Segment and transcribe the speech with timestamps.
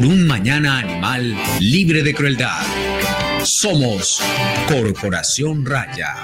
[0.00, 2.62] por un mañana animal libre de crueldad.
[3.44, 4.22] Somos
[4.66, 6.14] Corporación Raya.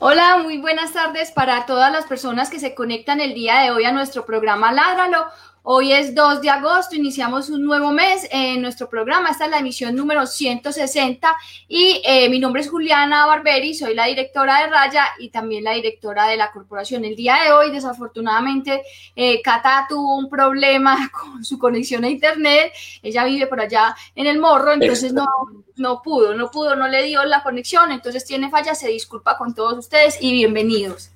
[0.00, 3.84] Hola, muy buenas tardes para todas las personas que se conectan el día de hoy
[3.84, 5.26] a nuestro programa Ládralo.
[5.64, 9.30] Hoy es 2 de agosto, iniciamos un nuevo mes en nuestro programa.
[9.30, 11.36] Esta es la emisión número 160
[11.68, 15.74] y eh, mi nombre es Juliana Barberi, soy la directora de Raya y también la
[15.74, 17.04] directora de la corporación.
[17.04, 18.82] El día de hoy, desafortunadamente,
[19.14, 22.72] eh, Cata tuvo un problema con su conexión a internet.
[23.00, 25.28] Ella vive por allá en el morro, entonces no,
[25.76, 29.54] no pudo, no pudo, no le dio la conexión, entonces tiene falla, se disculpa con
[29.54, 31.11] todos ustedes y bienvenidos.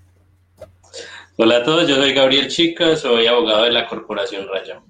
[1.38, 4.80] Hola a todos, yo soy Gabriel Chica, soy abogado de la Corporación Raya.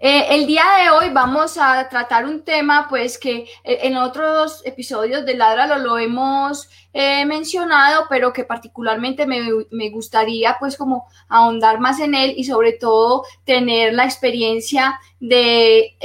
[0.00, 4.62] Eh, el día de hoy vamos a tratar un tema, pues que eh, en otros
[4.64, 11.80] episodios de Ladra lo hemos eh, mencionado, pero que particularmente me, gustaría pues como ahondar
[11.80, 15.96] más en él y sobre todo tener la experiencia de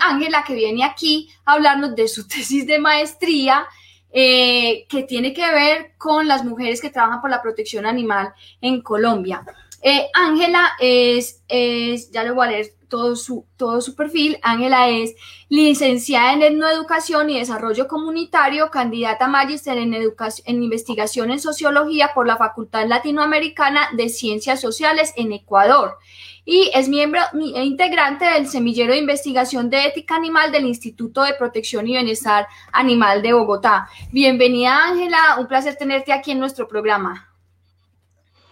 [0.00, 3.64] Ángela que viene aquí a hablarnos de su tesis de maestría
[4.12, 8.82] eh, que tiene que ver con las mujeres que trabajan por la protección animal en
[8.82, 9.44] Colombia.
[9.82, 14.38] Eh, Ángela es, es, ya le voy a leer todo su, todo su perfil.
[14.42, 15.14] Ángela es
[15.48, 22.26] licenciada en Etnoeducación y Desarrollo Comunitario, candidata a magíster en, en Investigación en Sociología por
[22.26, 25.96] la Facultad Latinoamericana de Ciencias Sociales en Ecuador
[26.44, 27.20] y es miembro
[27.54, 32.46] e integrante del Semillero de Investigación de Ética Animal del Instituto de Protección y Bienestar
[32.72, 33.88] Animal de Bogotá.
[34.10, 37.28] Bienvenida Ángela, un placer tenerte aquí en nuestro programa.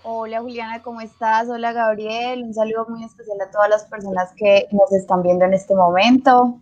[0.02, 1.48] Hola Juliana, ¿cómo estás?
[1.48, 5.54] Hola Gabriel, un saludo muy especial a todas las personas que nos están viendo en
[5.54, 6.58] este momento.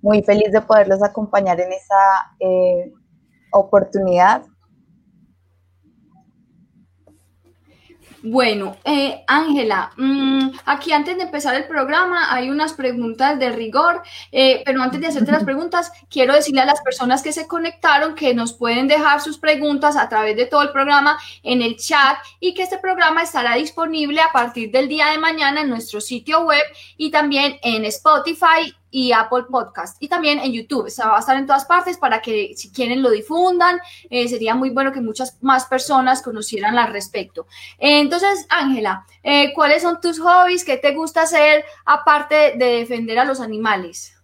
[0.00, 2.92] Muy feliz de poderlos acompañar en esta eh,
[3.52, 4.44] oportunidad.
[8.22, 14.02] Bueno, eh, Ángela, mm, aquí antes de empezar el programa hay unas preguntas de rigor,
[14.32, 18.16] eh, pero antes de hacerte las preguntas, quiero decirle a las personas que se conectaron
[18.16, 22.18] que nos pueden dejar sus preguntas a través de todo el programa en el chat
[22.40, 26.40] y que este programa estará disponible a partir del día de mañana en nuestro sitio
[26.40, 26.64] web
[26.96, 30.86] y también en Spotify y Apple Podcast y también en YouTube.
[30.86, 33.78] O va a estar en todas partes para que si quieren lo difundan.
[34.10, 37.46] Eh, sería muy bueno que muchas más personas conocieran al respecto.
[37.78, 40.64] entonces, Ángela, eh, ¿cuáles son tus hobbies?
[40.64, 44.14] ¿Qué te gusta hacer aparte de defender a los animales?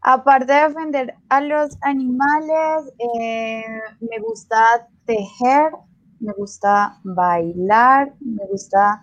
[0.00, 3.64] Aparte de defender a los animales, eh,
[4.00, 5.70] me gusta tejer,
[6.18, 9.02] me gusta bailar, me gusta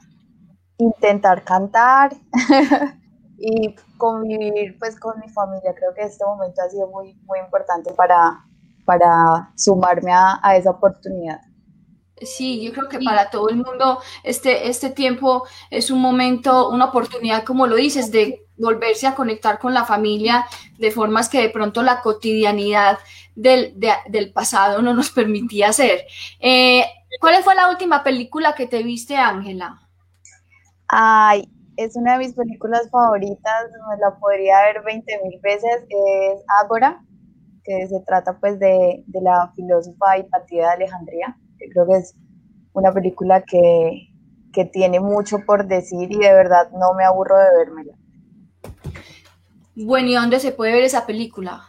[0.77, 2.15] intentar cantar.
[3.37, 5.75] y convivir pues con mi familia.
[5.75, 8.43] Creo que este momento ha sido muy, muy importante para,
[8.85, 11.41] para sumarme a, a esa oportunidad.
[12.21, 16.85] Sí, yo creo que para todo el mundo este, este tiempo es un momento, una
[16.85, 20.45] oportunidad, como lo dices, de volverse a conectar con la familia
[20.77, 22.97] de formas que de pronto la cotidianidad
[23.35, 26.05] del, del pasado no nos permitía hacer.
[26.39, 26.83] Eh,
[27.21, 29.81] ¿Cuál fue la última película que te viste, Ángela?
[30.87, 31.49] Ay,
[31.79, 37.01] es una de mis películas favoritas, me la podría ver 20 mil veces, es Ágora,
[37.63, 42.15] que se trata pues de, la filósofa Hipatía de Alejandría, que creo que es
[42.73, 44.07] una película que,
[44.73, 47.93] tiene mucho por decir y de verdad no me aburro de vermela.
[49.73, 51.61] Bueno, ¿y dónde se puede ver esa película?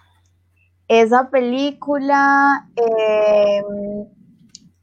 [0.89, 3.63] Esa película, eh,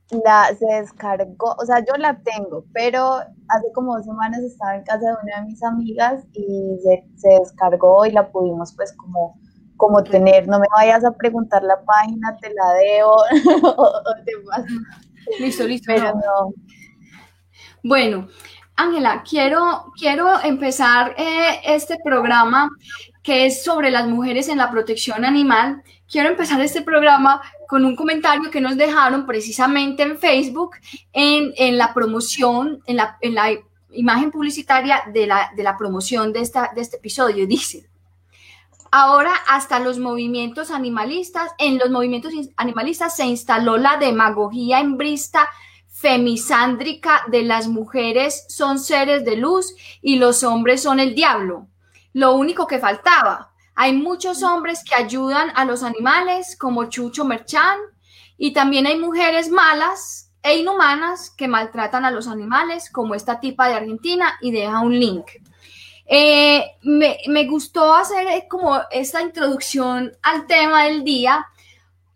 [0.10, 4.84] la, se descargó, o sea, yo la tengo, pero hace como dos semanas estaba en
[4.84, 7.04] casa de una de mis amigas y se,
[7.40, 9.38] descargó y la pudimos pues como,
[9.76, 13.18] como tener, no me vayas a preguntar la página, te la debo
[15.40, 15.92] Listo, listo.
[15.94, 16.54] Pero no.
[17.84, 18.28] Bueno,
[18.78, 22.70] Ángela, quiero, quiero empezar eh, este programa
[23.24, 25.84] que es sobre las mujeres en la protección animal.
[26.10, 30.76] Quiero empezar este programa con un comentario que nos dejaron precisamente en Facebook
[31.14, 33.52] en, la promoción, en la, en la,
[33.92, 37.48] imagen publicitaria de la, de la promoción de, esta, de este episodio.
[37.48, 37.90] Dice,
[38.92, 45.50] ahora hasta los movimientos animalistas, en los movimientos animalistas se instaló la demagogia embrista
[45.98, 51.68] femisándrica de las mujeres son seres de luz y los hombres son el diablo.
[52.14, 57.78] Lo único que faltaba, hay muchos hombres que ayudan a los animales, como Chucho Merchán,
[58.36, 63.68] y también hay mujeres malas e inhumanas que maltratan a los animales, como esta tipa
[63.68, 65.28] de Argentina, y deja un link.
[66.08, 71.46] Eh, me, me, gustó hacer como esta introducción al tema del día,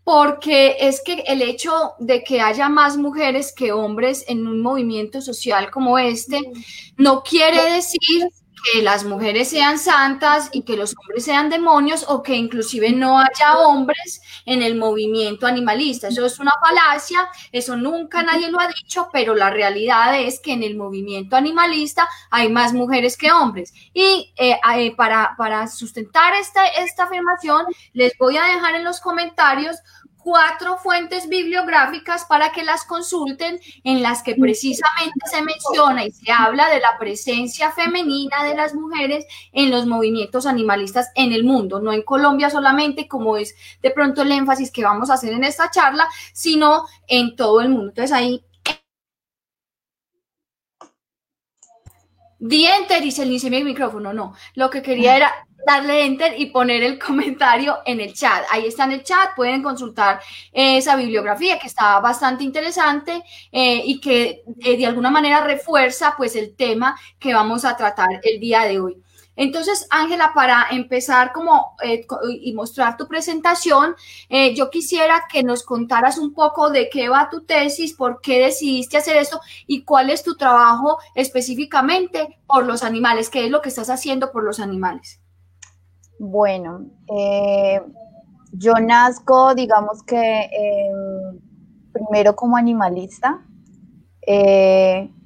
[0.02, 5.22] porque es que el hecho de que haya más mujeres que hombres en un movimiento
[5.22, 6.40] social como este
[6.96, 8.32] no quiere decir
[8.62, 13.18] que las mujeres sean santas y que los hombres sean demonios o que inclusive no
[13.18, 16.08] haya hombres en el movimiento animalista.
[16.08, 20.52] Eso es una falacia, eso nunca nadie lo ha dicho, pero la realidad es que
[20.52, 23.72] en el movimiento animalista hay más mujeres que hombres.
[23.92, 29.00] Y eh, eh, para, para sustentar esta, esta afirmación, les voy a dejar en los
[29.00, 29.76] comentarios
[30.22, 36.30] cuatro fuentes bibliográficas para que las consulten en las que precisamente se menciona y se
[36.30, 41.80] habla de la presencia femenina de las mujeres en los movimientos animalistas en el mundo,
[41.80, 45.44] no en Colombia solamente, como es de pronto el énfasis que vamos a hacer en
[45.44, 47.88] esta charla, sino en todo el mundo.
[47.88, 48.44] Entonces ahí
[52.44, 54.34] Di enter y se le mi micrófono, no.
[54.56, 55.32] Lo que quería era
[55.64, 58.42] darle enter y poner el comentario en el chat.
[58.50, 60.20] Ahí está en el chat, pueden consultar
[60.52, 63.22] esa bibliografía que está bastante interesante
[63.52, 68.08] eh, y que eh, de alguna manera refuerza pues el tema que vamos a tratar
[68.24, 68.96] el día de hoy.
[69.36, 72.06] Entonces, Ángela, para empezar como eh,
[72.40, 73.94] y mostrar tu presentación,
[74.28, 78.40] eh, yo quisiera que nos contaras un poco de qué va tu tesis, por qué
[78.40, 83.62] decidiste hacer esto y cuál es tu trabajo específicamente por los animales, qué es lo
[83.62, 85.20] que estás haciendo por los animales.
[86.18, 87.80] Bueno, eh,
[88.52, 90.50] yo nazco, digamos que
[91.92, 93.42] primero como animalista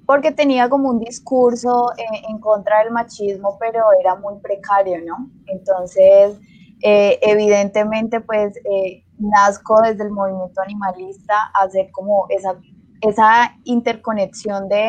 [0.06, 5.29] porque tenía como un discurso eh, en contra del machismo, pero era muy precario, ¿no?
[5.47, 6.38] Entonces,
[6.82, 12.55] eh, evidentemente, pues, eh, nazco desde el movimiento animalista a hacer como esa,
[13.00, 14.88] esa interconexión de,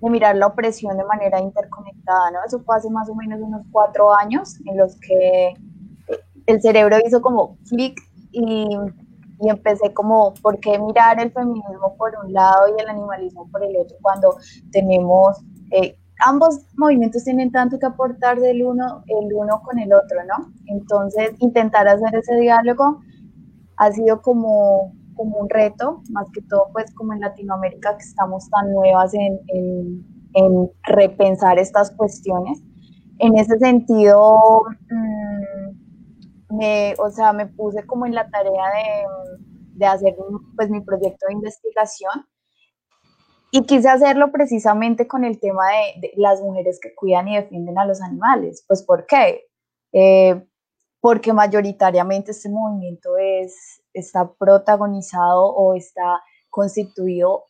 [0.00, 2.38] de mirar la opresión de manera interconectada, ¿no?
[2.46, 5.54] Eso fue hace más o menos unos cuatro años en los que
[6.46, 7.98] el cerebro hizo como clic
[8.32, 8.66] y
[9.42, 13.64] y empecé como, ¿por qué mirar el feminismo por un lado y el animalismo por
[13.64, 14.36] el otro cuando
[14.70, 15.40] tenemos,
[15.72, 20.52] eh, ambos movimientos tienen tanto que aportar del uno, el uno con el otro, ¿no?
[20.66, 23.00] Entonces, intentar hacer ese diálogo
[23.78, 28.48] ha sido como, como un reto, más que todo pues como en Latinoamérica que estamos
[28.48, 32.62] tan nuevas en, en, en repensar estas cuestiones.
[33.18, 35.11] En ese sentido, mmm,
[36.52, 39.04] me, o sea, me puse como en la tarea de,
[39.74, 40.16] de hacer
[40.56, 42.26] pues mi proyecto de investigación
[43.54, 45.64] y quise hacerlo precisamente con el tema
[46.00, 48.64] de, las mujeres que cuidan y defienden a los animales.
[48.66, 49.44] Pues ¿por qué?
[49.92, 50.42] Eh,
[51.00, 57.44] porque mayoritariamente este movimiento es, está protagonizado o está constituido,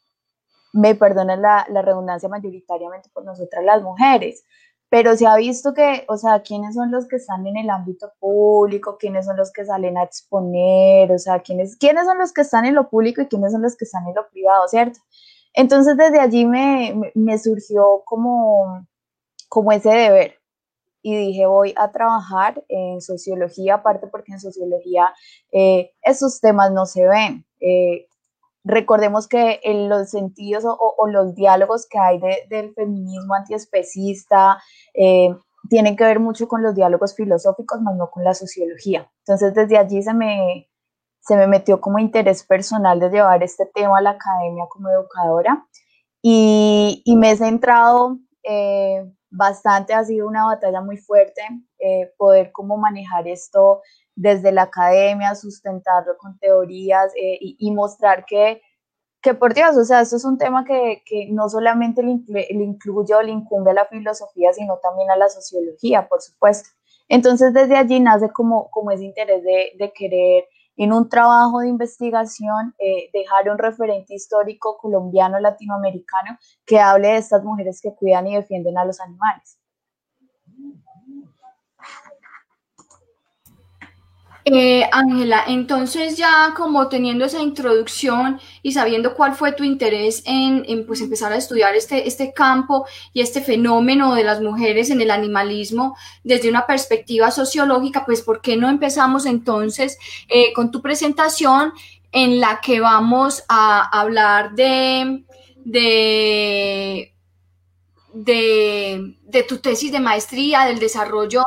[0.73, 4.43] me perdonen la, la redundancia, mayoritariamente por nosotras las mujeres
[4.93, 8.13] pero se ha visto que, o sea, quiénes son los que están en el ámbito
[8.21, 12.43] público, quiénes son los que salen a exponer, o sea, quiénes, quiénes son los que
[12.43, 15.01] están en lo público y quiénes son los que están en lo privado, ¿cierto?
[15.55, 18.87] Entonces desde allí me, me surgió como,
[19.49, 20.35] como ese deber
[21.01, 25.15] y dije voy a trabajar en sociología, aparte porque en sociología
[25.53, 27.47] eh, esos temas no se ven.
[27.61, 28.09] Eh,
[28.65, 34.63] recordemos que en los sentidos o, los diálogos que hay del feminismo antiespecista
[34.95, 35.31] eh,
[35.69, 39.11] tienen que ver mucho con los diálogos filosóficos, más no con la sociología.
[39.19, 40.69] Entonces, desde allí se me,
[41.21, 45.67] se me metió como interés personal de llevar este tema a la academia como educadora
[46.21, 51.43] y, y me he centrado eh, bastante, ha sido una batalla muy fuerte
[51.79, 53.83] eh, poder cómo manejar esto
[54.15, 58.63] desde la academia, sustentarlo con teorías eh, y, mostrar que,
[59.21, 62.65] que, por Dios, o sea, esto es un tema que, que no solamente le, le,
[62.65, 66.69] incluye o le incumbe a la filosofía, sino también a la sociología, por supuesto.
[67.09, 70.45] Entonces, desde allí nace como, como ese interés de, de querer
[70.77, 77.17] en un trabajo de investigación eh, dejar un referente histórico colombiano, latinoamericano, que hable de
[77.19, 79.59] estas mujeres que cuidan y defienden a los animales.
[84.45, 90.85] Eh, Ángela, entonces ya como teniendo esa introducción y sabiendo cuál fue tu interés en,
[90.85, 95.13] pues empezar a estudiar este, este campo y este fenómeno de las mujeres en el
[95.13, 99.97] animalismo desde una perspectiva sociológica, pues ¿por qué no empezamos entonces
[100.29, 101.73] eh, con tu presentación
[102.11, 105.23] en la que vamos a hablar de,
[105.65, 107.15] de,
[108.13, 111.45] de, de tu tesis de maestría, del desarrollo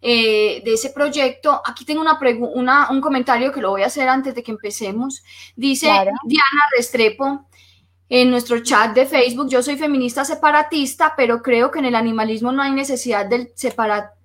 [0.00, 1.60] eh, de ese proyecto.
[1.64, 2.18] Aquí tengo una,
[2.54, 5.22] una, un comentario que lo voy a hacer antes de que empecemos.
[5.56, 5.86] Dice
[6.24, 7.46] Diana Restrepo
[8.08, 12.52] en nuestro chat de Facebook, yo soy feminista separatista, pero creo que en el animalismo
[12.52, 14.17] no hay necesidad del separatismo.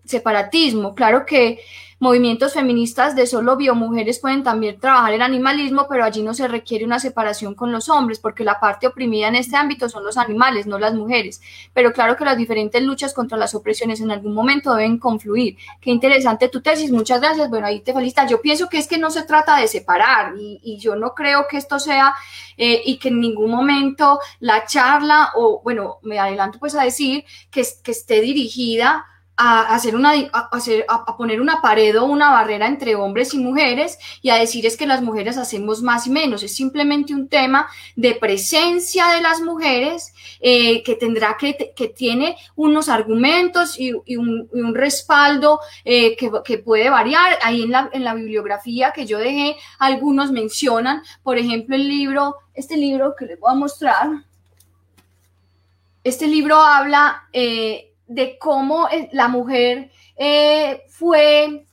[0.95, 1.59] Claro que
[2.03, 6.83] movimientos feministas de solo biomujeres pueden también trabajar el animalismo, pero allí no se requiere
[6.83, 10.67] una separación con los hombres, porque la parte oprimida en este ámbito son los animales,
[10.67, 11.41] no las mujeres.
[11.73, 15.55] Pero claro que las diferentes luchas contra las opresiones en algún momento deben confluir.
[15.79, 17.49] Qué interesante tu tesis, muchas gracias.
[17.49, 18.27] Bueno, ahí te felicito.
[18.27, 21.55] Yo pienso que es que no se trata de separar y, yo no creo que
[21.55, 22.13] esto sea
[22.57, 27.23] eh, y que en ningún momento la charla o, bueno, me adelanto pues a decir
[27.49, 29.05] que, que esté dirigida
[29.35, 34.29] a, hacer una, a, poner una pared o una barrera entre hombres y mujeres y
[34.29, 36.43] a decir es que las mujeres hacemos más y menos.
[36.43, 42.37] Es simplemente un tema de presencia de las mujeres eh, que tendrá que, que tiene
[42.55, 47.37] unos argumentos y, un, un, respaldo eh, que, que, puede variar.
[47.43, 52.35] Ahí en la, en la bibliografía que yo dejé, algunos mencionan, por ejemplo, el libro,
[52.53, 54.09] este libro que les voy a mostrar.
[56.03, 61.65] Este libro habla eh, de cómo eh, la mujer eh, fue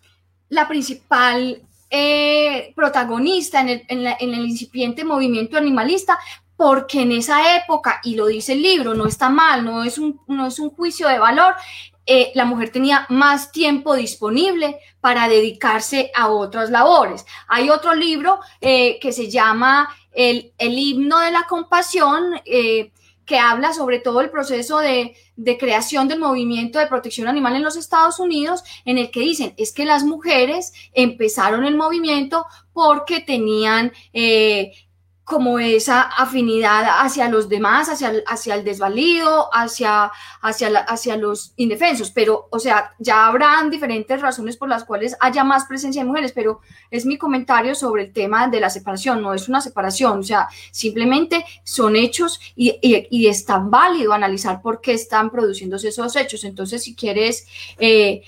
[0.48, 6.18] la principal eh, protagonista en el, en, el, incipiente movimiento animalista,
[6.56, 10.20] porque en esa época, y lo dice el libro, no está mal, no es un,
[10.26, 11.54] no es un juicio de valor,
[12.34, 17.24] la mujer tenía más tiempo disponible para dedicarse a otras labores.
[17.46, 22.34] Hay otro libro que se llama el, el, himno de la compasión,
[23.30, 25.14] que habla sobre todo el proceso de,
[25.56, 29.70] creación del movimiento de protección animal en los Estados Unidos, en el que dicen es
[29.70, 34.72] que las mujeres empezaron el movimiento porque tenían eh,
[35.30, 40.10] como esa afinidad hacia los demás, hacia, hacia el desvalido, hacia,
[40.42, 42.10] hacia, hacia los indefensos.
[42.10, 46.32] Pero, o sea, ya habrán diferentes razones por las cuales haya más presencia de mujeres,
[46.32, 49.22] pero es mi comentario sobre el tema de la separación.
[49.22, 54.60] No es una separación, o sea, simplemente son hechos y, y, es tan válido analizar
[54.60, 56.42] por qué están produciéndose esos hechos.
[56.42, 57.46] Entonces, si quieres...
[57.78, 58.22] Eh,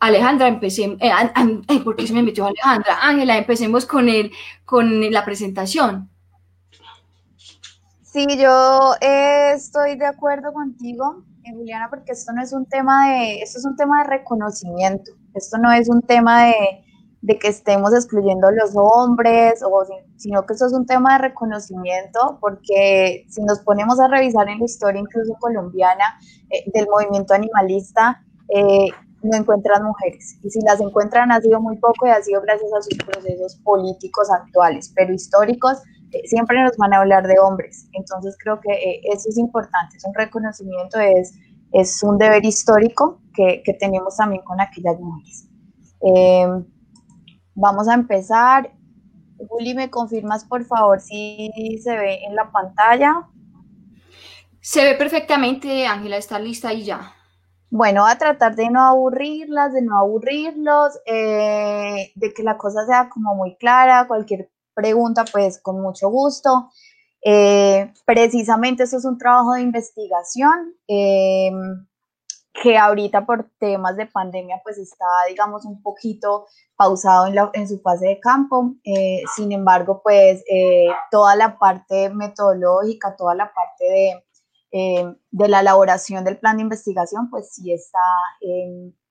[0.00, 1.10] Alejandra, empecemos, eh,
[1.84, 2.98] ¿por qué se me metió Alejandra?
[3.02, 4.30] Ángela, empecemos con, el,
[4.64, 6.08] con la presentación.
[8.02, 13.08] Sí, yo eh, estoy de acuerdo contigo, eh, Juliana, porque esto no es un tema
[13.08, 16.54] de, esto es un tema de reconocimiento, esto no es un tema de,
[17.20, 19.84] de que estemos excluyendo a los hombres, o,
[20.16, 24.58] sino que esto es un tema de reconocimiento, porque si nos ponemos a revisar en
[24.60, 26.18] la historia incluso colombiana
[26.72, 28.88] del movimiento animalista, eh,
[29.28, 30.38] no encuentran mujeres.
[30.42, 33.56] Y si las encuentran ha sido muy poco y ha sido gracias a sus procesos
[33.64, 35.78] políticos actuales, pero históricos
[36.12, 37.88] eh, siempre nos van a hablar de hombres.
[37.92, 41.34] Entonces creo que eh, eso es importante, es un reconocimiento, es,
[41.72, 45.48] es un deber histórico que, que tenemos también con aquellas mujeres.
[46.00, 46.64] Em,
[47.54, 48.72] vamos a empezar.
[49.48, 53.28] Juli, ¿me confirmas por favor si se ve en la pantalla?
[54.60, 57.14] Se ve perfectamente, Ángela, está lista y ya
[57.70, 63.10] bueno, a tratar de no aburrirlas, de no aburrirlos, eh, de que la cosa sea
[63.10, 66.70] como muy clara, cualquier pregunta, pues con mucho gusto.
[67.22, 71.50] Eh, precisamente eso es un trabajo de investigación eh,
[72.62, 76.46] que ahorita por temas de pandemia pues está, digamos, un poquito
[76.76, 78.74] pausado en, en su fase de campo.
[79.36, 80.42] sin embargo, pues
[81.10, 84.27] toda la parte metodológica, toda la parte de
[84.70, 87.98] eh, de la elaboración del plan de investigación, pues sí está,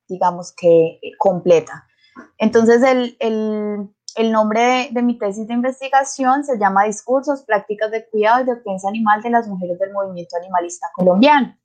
[0.07, 1.85] digamos que, eh, completa.
[2.37, 8.07] Entonces, el, el, el nombre de, mi tesis de investigación se llama Discursos, Prácticas de
[8.09, 11.55] Cuidado y Defensa Animal de las Mujeres del Movimiento Animalista Colombiano.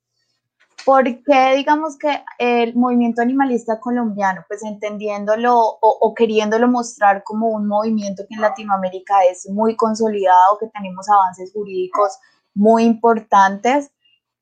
[0.85, 7.67] ¿Por qué digamos que el movimiento animalista colombiano, pues entendiéndolo o, queriéndolo mostrar como un
[7.67, 12.17] movimiento que en Latinoamérica es muy consolidado, que tenemos avances jurídicos
[12.53, 13.91] muy importantes.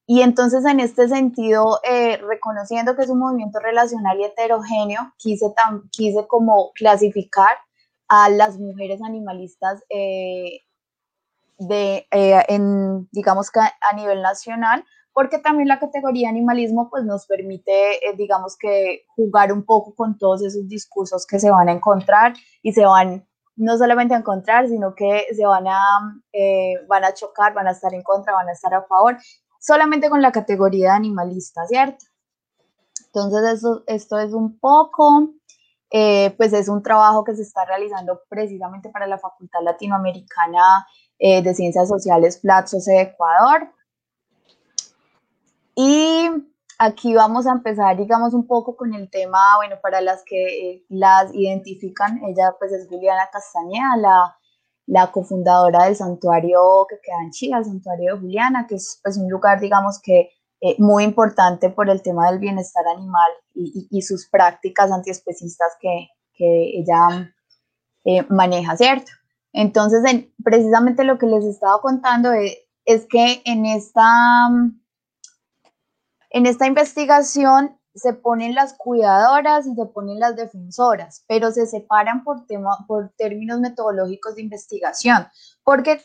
[0.07, 5.53] Y entonces en este sentido, eh, reconociendo que es un movimiento relacional y heterogéneo, quise,
[5.91, 7.55] quise como clasificar
[8.07, 10.61] a las mujeres animalistas eh,
[11.57, 17.25] de, eh, en, digamos que a nivel nacional, porque también la categoría animalismo pues nos
[17.25, 22.33] permite, digamos que jugar un poco con todos esos discursos que se van a encontrar
[22.61, 23.25] y se van
[23.61, 27.71] no solamente a encontrar, sino que se van a, eh, van a chocar, van a
[27.71, 29.17] estar en contra, van a estar a favor,
[29.59, 32.03] solamente con la categoría animalista, ¿cierto?
[33.05, 35.29] Entonces, esto, esto es un poco,
[35.91, 40.87] eh, pues es un trabajo que se está realizando precisamente para la Facultad Latinoamericana
[41.19, 43.71] eh, de Ciencias Sociales Platsos de Ecuador.
[45.75, 46.29] Y
[46.83, 50.85] Aquí vamos a empezar, digamos, un poco con el tema, bueno, para las que eh,
[50.89, 54.35] las identifican, ella pues es Juliana Castañeda, la,
[54.87, 59.15] la cofundadora del santuario que queda en Chile, el santuario de Juliana, que es pues
[59.19, 64.27] un lugar, digamos, que eh, muy importante por el tema del bienestar animal y, sus
[64.27, 67.31] prácticas antiespecistas que, que ella
[68.05, 69.11] eh, maneja, ¿cierto?
[69.53, 70.01] Entonces,
[70.43, 74.49] precisamente lo que les estaba contando es, es que en esta,
[76.31, 82.23] en esta investigación se ponen las cuidadoras y se ponen las defensoras, pero se separan
[82.23, 85.27] por, tema, por términos metodológicos de investigación,
[85.63, 86.01] porque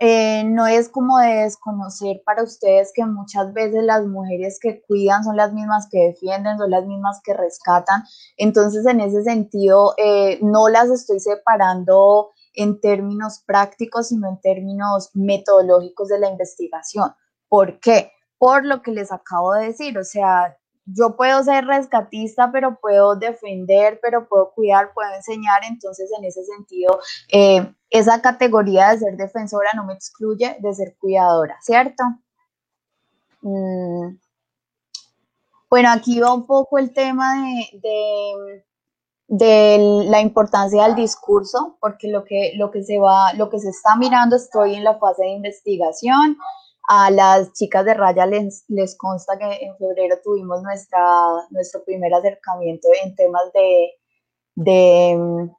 [0.00, 5.22] eh, no es como de desconocer para ustedes que muchas veces las mujeres que cuidan
[5.22, 8.02] son las mismas que defienden, son las mismas que rescatan.
[8.38, 15.10] Entonces, en ese sentido, eh, no las estoy separando en términos prácticos, sino en términos
[15.14, 17.12] metodológicos de la investigación.
[17.48, 18.10] ¿Por qué?
[18.40, 20.56] Por lo que les acabo de decir, o sea,
[20.86, 25.62] yo puedo ser rescatista, pero puedo defender, pero puedo cuidar, puedo enseñar.
[25.68, 26.98] Entonces, en ese sentido,
[27.30, 32.02] eh, esa categoría de ser defensora no me excluye de ser cuidadora, ¿cierto?
[33.42, 34.16] Mm.
[35.68, 38.64] Bueno, aquí va un poco el tema de,
[39.28, 43.68] de, la importancia del discurso, porque lo que, lo que se va, lo que se
[43.68, 46.36] está mirando, estoy en la fase de investigación,
[46.92, 51.00] a las chicas de Raya les, les consta que en febrero tuvimos nuestra,
[51.50, 53.92] nuestro primer acercamiento en temas de,
[54.56, 55.50] de mm,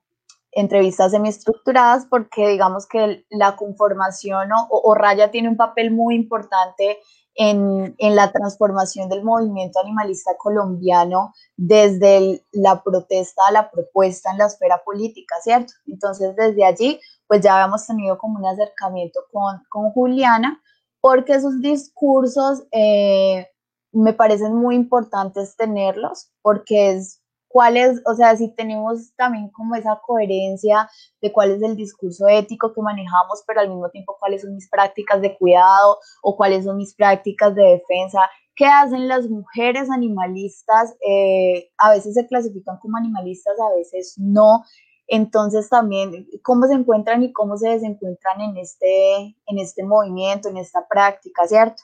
[0.51, 6.97] entrevistas semiestructuradas porque digamos que la conformación o, Raya tiene un papel muy importante
[7.35, 14.37] en, en, la transformación del movimiento animalista colombiano desde la protesta a la propuesta en
[14.39, 15.71] la esfera política, ¿cierto?
[15.87, 20.61] Entonces desde allí pues ya habíamos tenido como un acercamiento con, con Juliana
[21.01, 23.47] porque esos discursos eh,
[23.91, 29.75] me parecen muy importantes tenerlos, porque es cuál es, o sea, si tenemos también como
[29.75, 30.89] esa coherencia
[31.21, 34.69] de cuál es el discurso ético que manejamos, pero al mismo tiempo cuáles son mis
[34.69, 38.21] prácticas de cuidado o cuáles son mis prácticas de defensa,
[38.55, 44.63] qué hacen las mujeres animalistas, eh, a veces se clasifican como animalistas, a veces no,
[45.11, 50.55] entonces también cómo se encuentran y cómo se desencuentran en este, en este movimiento, en
[50.55, 51.83] esta práctica, ¿cierto?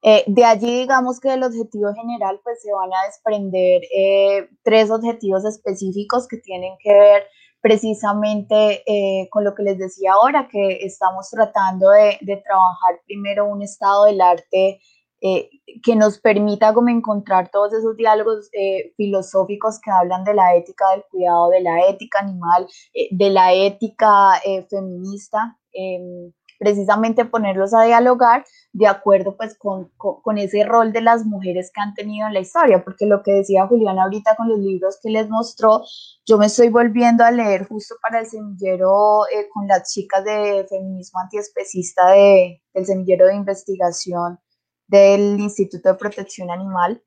[0.00, 4.90] Eh, de allí digamos que del objetivo general pues se van a desprender eh, tres
[4.90, 7.24] objetivos específicos que tienen que ver
[7.60, 13.44] precisamente eh, con lo que les decía ahora, que estamos tratando de, de trabajar primero
[13.46, 14.80] un estado del arte
[15.28, 15.50] eh,
[15.82, 20.84] que nos permita como encontrar todos esos diálogos eh, filosóficos que hablan de la ética
[20.92, 27.82] del cuidado, de la ética animal, eh, de la ética feminista, em, precisamente ponerlos a
[27.82, 32.34] dialogar de acuerdo pues con, con, ese rol de las mujeres que han tenido en
[32.34, 35.82] la historia, porque lo que decía Juliana ahorita con los libros que les mostró,
[36.24, 41.20] yo me estoy volviendo a leer justo para el semillero con las chicas de feminismo
[41.20, 44.38] antiespecista de, del semillero de investigación
[44.86, 47.02] del Instituto de Protección Animal.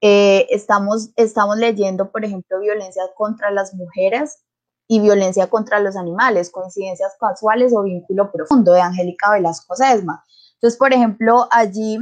[0.00, 4.44] Eh, estamos, estamos leyendo, por ejemplo, violencia contra las mujeres
[4.88, 10.24] y violencia contra los animales, coincidencias casuales o vínculo profundo de Angélica Velasco Sesma.
[10.54, 11.98] Entonces, por ejemplo, allí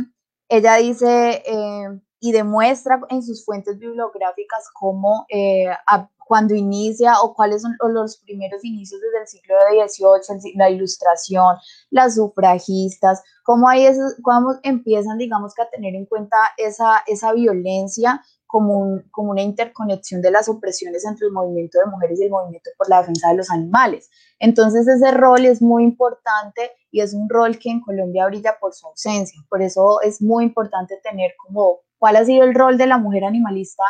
[0.49, 5.67] ella dice eh, y demuestra en sus fuentes bibliográficas cómo eh,
[6.31, 9.57] cuando inicia o cuáles son los primeros inicios desde el siglo
[10.23, 11.57] XVIII, la ilustración,
[11.91, 17.33] las sufragistas, cómo, hay esos, cómo empiezan, digamos, que a tener en cuenta esa, esa
[17.33, 22.31] violencia como, como una interconexión de las opresiones entre el movimiento de mujeres y el
[22.31, 24.09] movimiento por la defensa de los animales.
[24.39, 28.73] Entonces ese rol es muy importante y es un rol que en Colombia brilla por
[28.73, 29.41] su ausencia.
[29.49, 33.25] Por eso es muy importante tener como cuál ha sido el rol de la mujer
[33.25, 33.83] animalista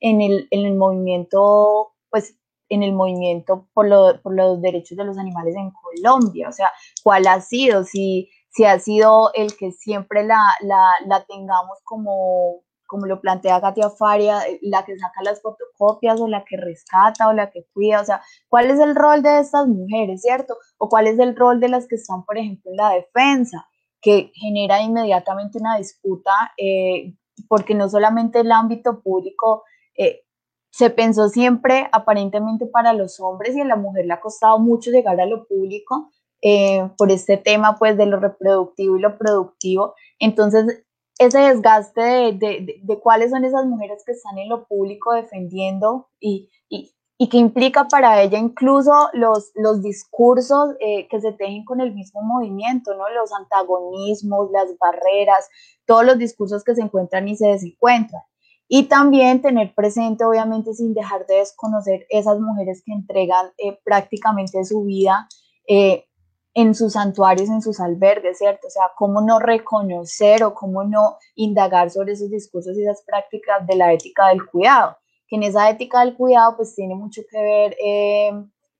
[0.00, 3.88] en el, en el movimiento, pues en el movimiento por,
[4.22, 6.70] por, los derechos de los animales en Colombia, o sea,
[7.02, 12.62] cuál ha sido, si, si ha sido el que siempre la, la, la tengamos como,
[12.86, 17.32] como lo plantea Katia Faria, la que saca las fotocopias o la que rescata o
[17.32, 20.56] la que cuida, o sea, cuál es el rol de estas mujeres, ¿cierto?
[20.78, 23.66] O cuál es el rol de las que están, por ejemplo, en la defensa,
[24.00, 27.14] que genera inmediatamente una disputa, eh,
[27.48, 29.64] porque no solamente el ámbito público
[29.98, 30.22] eh,
[30.70, 34.90] se pensó siempre aparentemente para los hombres y a la mujer le ha costado mucho
[34.90, 39.94] llegar a lo público eh, por este tema pues de lo reproductivo y lo productivo.
[40.20, 40.84] Entonces,
[41.18, 46.48] ese desgaste de, de, cuáles son esas mujeres que están en lo público defendiendo y,
[46.68, 51.80] y, y que implica para ella incluso los, los discursos eh, que se tejen con
[51.80, 53.08] el mismo movimiento, ¿no?
[53.10, 55.48] los antagonismos, las barreras,
[55.84, 58.22] todos los discursos que se encuentran y se desencuentran.
[58.68, 64.62] Y también tener presente, obviamente, sin dejar de desconocer esas mujeres que entregan eh, prácticamente
[64.64, 65.26] su vida
[65.66, 66.04] eh,
[66.52, 68.66] en sus santuarios, en sus albergues, ¿cierto?
[68.66, 73.66] O sea, cómo no reconocer o cómo no indagar sobre esos discursos y esas prácticas
[73.66, 74.96] de la ética del cuidado,
[75.28, 78.32] que en esa ética del cuidado pues tiene mucho que ver eh,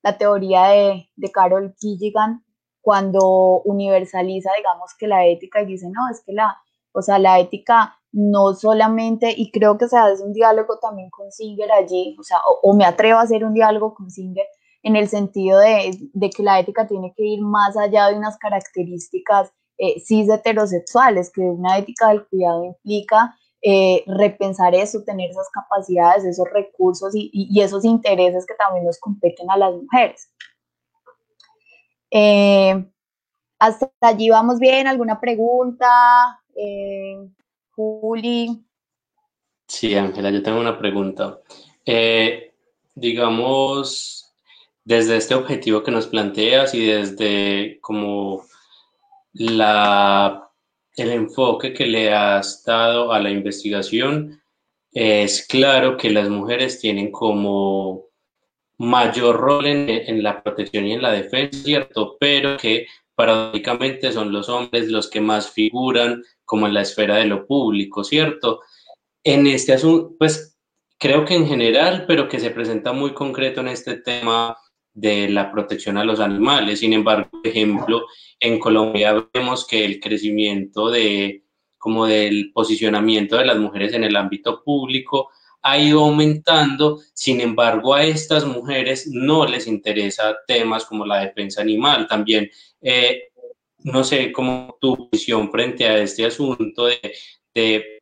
[0.02, 2.44] la teoría de, de Carol Gilligan
[2.80, 6.58] cuando universaliza, digamos, que la ética y dice, no, es que la,
[6.92, 11.30] o sea, la ética no solamente, y creo que se hace un diálogo también con
[11.30, 14.46] Singer allí, o sea, o, me atrevo a hacer un diálogo con Singer
[14.82, 15.90] en el sentido de,
[16.34, 21.42] que la ética tiene que ir más allá de unas características eh, cis heterosexuales, que
[21.42, 27.84] una ética del cuidado implica eh, repensar eso, tener esas capacidades, esos recursos y, esos
[27.84, 30.30] intereses que también nos competen a las mujeres.
[32.10, 32.88] Eh,
[33.58, 35.86] hasta allí vamos bien, ¿alguna pregunta?
[36.60, 37.16] Eh,
[37.70, 38.48] Juli.
[39.68, 41.40] Sí, Ángela, yo tengo una pregunta.
[42.94, 44.34] digamos,
[44.84, 48.44] desde este objetivo que nos planteas y desde como
[49.34, 50.50] la,
[50.96, 54.42] el enfoque que le has dado a la investigación,
[54.92, 58.06] es claro que las mujeres tienen como
[58.78, 62.16] mayor rol en, en, la protección y en la defensa, ¿cierto?
[62.18, 62.86] Pero que
[63.18, 68.04] paradójicamente son los hombres los que más figuran como en la esfera de lo público,
[68.04, 68.60] ¿cierto?
[69.24, 70.56] En este asunto, pues
[71.00, 74.56] creo que en general, pero que se presenta muy concreto en este tema
[74.94, 76.78] de la protección a los animales.
[76.78, 78.06] Sin embargo, por ejemplo,
[78.38, 81.42] en Colombia vemos que el crecimiento de
[81.76, 85.30] como del posicionamiento de las mujeres en el ámbito público
[85.70, 91.60] ha ido aumentando, sin embargo a estas mujeres no les interesa temas como la defensa
[91.60, 92.06] animal.
[92.08, 92.50] También,
[92.80, 93.28] eh,
[93.80, 97.00] no sé, cómo tu visión frente a este asunto de,
[97.54, 97.98] de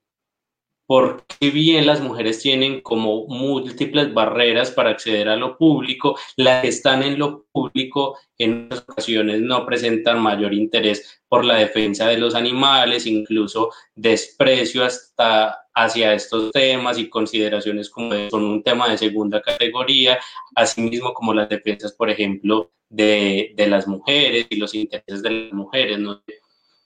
[0.86, 6.68] porque bien las mujeres tienen como múltiples barreras para acceder a lo público, las que
[6.68, 12.36] están en lo público en ocasiones no presentan mayor interés por la defensa de los
[12.36, 19.42] animales, incluso desprecio hasta hacia estos temas y consideraciones como son un tema de segunda
[19.42, 20.18] categoría,
[20.54, 25.52] asimismo como las defensas, por ejemplo, de, de las mujeres y los intereses de las
[25.52, 25.98] mujeres.
[25.98, 26.22] ¿no?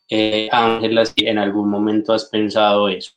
[0.08, 3.12] Eh, Ángela, si en algún momento has pensado eso.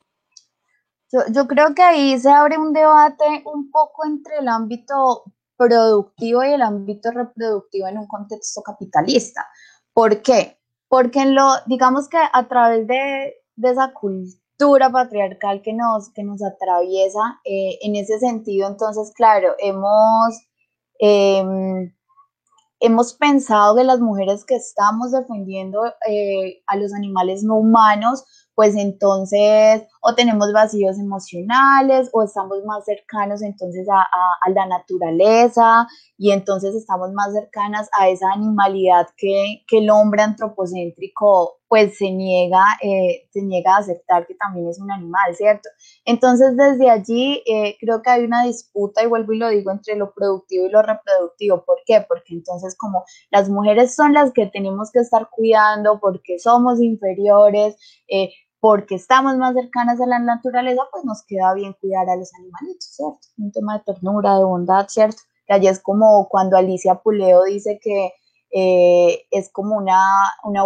[1.32, 5.24] Yo, creo que ahí se abre un debate un poco entre el ámbito
[5.56, 9.46] productivo y el ámbito reproductivo en un contexto capitalista.
[9.92, 10.58] ¿Por qué?
[10.88, 14.43] Porque en lo, digamos que a través de, esa cultura
[14.92, 20.38] patriarcal que nos, que nos atraviesa, eh, en ese sentido, entonces, claro, hemos,
[20.98, 21.92] em,
[22.80, 28.76] hemos pensado que las mujeres que estamos defendiendo eh, a los animales no humanos, pues
[28.76, 36.74] entonces o tenemos vacíos emocionales o estamos más cercanos entonces a, la naturaleza y entonces
[36.74, 43.42] estamos más cercanas a esa animalidad que, el hombre antropocéntrico pues se niega, eh, se
[43.42, 45.68] niega a aceptar que también es un animal, ¿cierto?
[46.04, 49.96] Entonces desde allí eh, creo que hay una disputa y vuelvo y lo digo entre
[49.96, 51.64] lo productivo y lo reproductivo.
[51.64, 52.04] ¿Por qué?
[52.06, 57.74] Porque entonces como las mujeres son las que tenemos que estar cuidando porque somos inferiores,
[58.06, 62.32] eh, porque estamos más cercanas a la naturaleza, pues nos queda bien cuidar a los
[62.34, 63.18] animalitos, ¿cierto?
[63.36, 65.22] Un tema de ternura, de bondad, ¿cierto?
[65.44, 68.12] Que allí es como cuando Alicia Puleo dice que
[68.54, 70.00] eh, es como una,
[70.44, 70.64] una,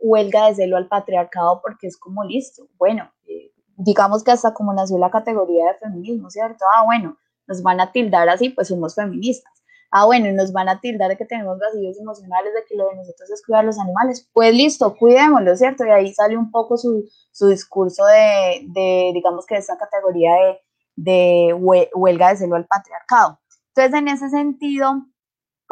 [0.00, 2.66] huelga de celo al patriarcado porque es como listo.
[2.78, 6.64] Bueno, eh, digamos que hasta como nació la categoría de feminismo, ¿cierto?
[6.76, 9.54] Ah, bueno, nos van a tildar así, pues somos feministas
[9.94, 12.96] ah, bueno, nos van a tildar de que tenemos vacíos emocionales, de que lo de
[12.96, 15.86] nosotros es cuidar los animales, pues listo, cuidémoslo, ¿cierto?
[15.86, 17.08] Y ahí sale un poco su,
[17.48, 20.32] discurso de, de, digamos que esa categoría
[20.96, 21.54] de,
[21.94, 23.38] huelga de celo al patriarcado.
[23.68, 25.06] Entonces, en ese sentido,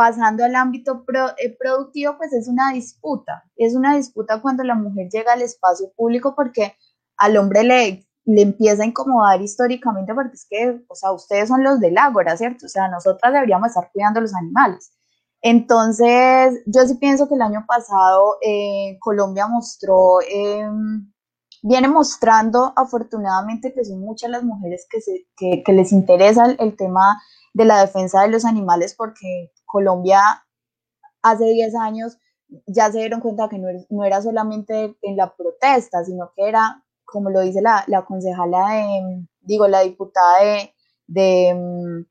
[0.02, 1.04] pasando al ámbito
[1.38, 3.44] eh, productivo, pues es una disputa.
[3.56, 6.74] Es una disputa cuando la mujer llega al espacio público porque
[7.16, 11.64] al hombre le le empieza a incomodar históricamente porque es que, o sea, ustedes son
[11.64, 12.66] los del ágora, ¿cierto?
[12.66, 14.92] O sea, nosotras deberíamos estar cuidando los animales.
[15.40, 21.12] Entonces, yo sí pienso que el año pasado eh, Colombia mostró, em,
[21.62, 27.20] viene mostrando afortunadamente que son muchas las mujeres que, se, que, les interesa el, tema
[27.54, 30.20] de la defensa de los animales porque Colombia
[31.22, 32.18] hace 10 años
[32.66, 36.84] ya se dieron cuenta que no, no era solamente en la protesta, sino que era
[37.12, 40.74] como lo dice la, la concejala de, digo, la diputada de,
[41.06, 42.04] de,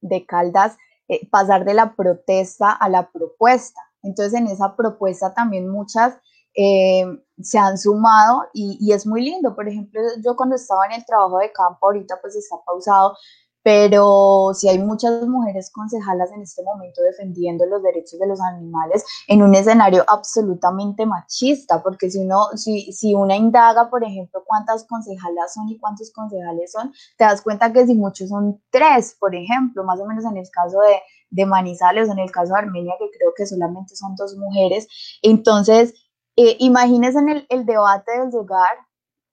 [0.00, 3.80] de Caldas, eh, pasar de la protesta a la propuesta.
[4.02, 6.18] Entonces, en esa propuesta también muchas
[6.54, 7.04] eh,
[7.40, 9.54] se han sumado y, y, es muy lindo.
[9.54, 13.16] Por ejemplo, yo cuando estaba en el trabajo de campo, ahorita pues está pausado,
[13.62, 19.04] pero si hay muchas mujeres concejalas en este momento defendiendo los derechos de los animales
[19.26, 24.86] en un escenario absolutamente machista, porque si uno, si, si una indaga, por ejemplo, cuántas
[24.86, 29.34] concejalas son y cuántos concejales son, te das cuenta que si muchos son tres, por
[29.34, 32.94] ejemplo, más o menos en el caso de, de Manizales, en el caso de Armenia,
[32.98, 34.88] que creo que solamente son dos mujeres.
[35.22, 35.94] Entonces,
[36.36, 38.70] eh, imagínense en el, el debate del lugar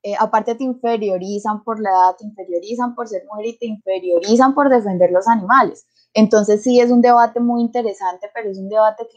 [0.06, 4.54] eh, aparte te inferiorizan por la edad, te inferiorizan por ser mujer y te inferiorizan
[4.54, 5.84] por defender los animales.
[6.14, 9.08] Entonces sí es un debate muy interesante, pero es un debate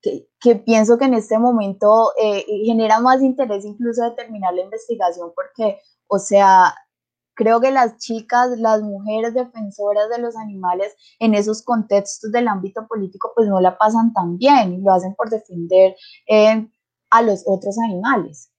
[0.00, 4.62] que, que, pienso que en este momento eh, genera más interés incluso de terminar la
[4.62, 6.74] investigación porque, o sea,
[7.34, 12.86] creo que las chicas, las mujeres defensoras de los animales en esos contextos del ámbito
[12.88, 15.94] político pues no la pasan tan bien y lo hacen por defender
[16.26, 16.66] eh,
[17.10, 18.50] a los otros animales.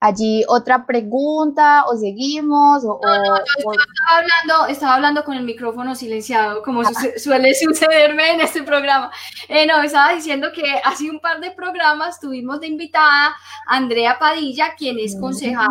[0.00, 6.82] Allí otra pregunta o seguimos o, estaba hablando estaba hablando con el micrófono silenciado como
[7.16, 9.10] suele sucederme en este programa.
[9.48, 13.34] Eh, no estaba diciendo que hace un par de programas tuvimos de invitada
[13.66, 15.68] a Andrea Padilla quien es concejala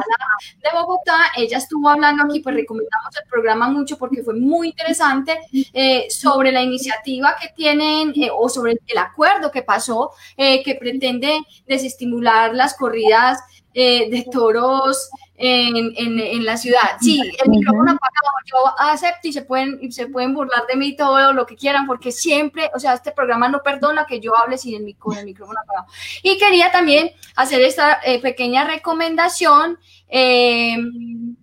[0.58, 1.18] de Bogotá.
[1.38, 5.40] Ella estuvo hablando aquí pues recomendamos el programa mucho porque fue muy interesante
[5.74, 11.40] eh, sobre la iniciativa que tienen eh, o sobre el acuerdo que pasó que pretende
[11.68, 13.40] desestimular las corridas
[13.80, 16.98] eh, de toros en, en, la ciudad.
[17.00, 21.32] Sí, el micrófono apagado, yo acepto y se pueden, se pueden burlar de mí todo
[21.32, 24.84] lo que quieran, porque siempre, o sea, este programa no perdona que yo hable sin
[24.84, 25.86] el, con el micrófono apagado.
[26.24, 29.78] Y quería también hacer esta eh, pequeña recomendación.
[30.08, 31.36] Em,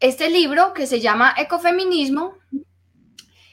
[0.00, 2.38] este libro que se llama Ecofeminismo,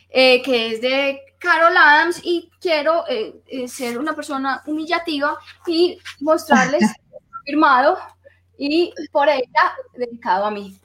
[0.09, 3.03] eh, que es de Carol Adams, y quiero
[3.67, 6.81] ser una persona humillativa y mostrarles
[7.45, 7.97] firmado
[8.57, 10.79] y por ella dedicado a mí.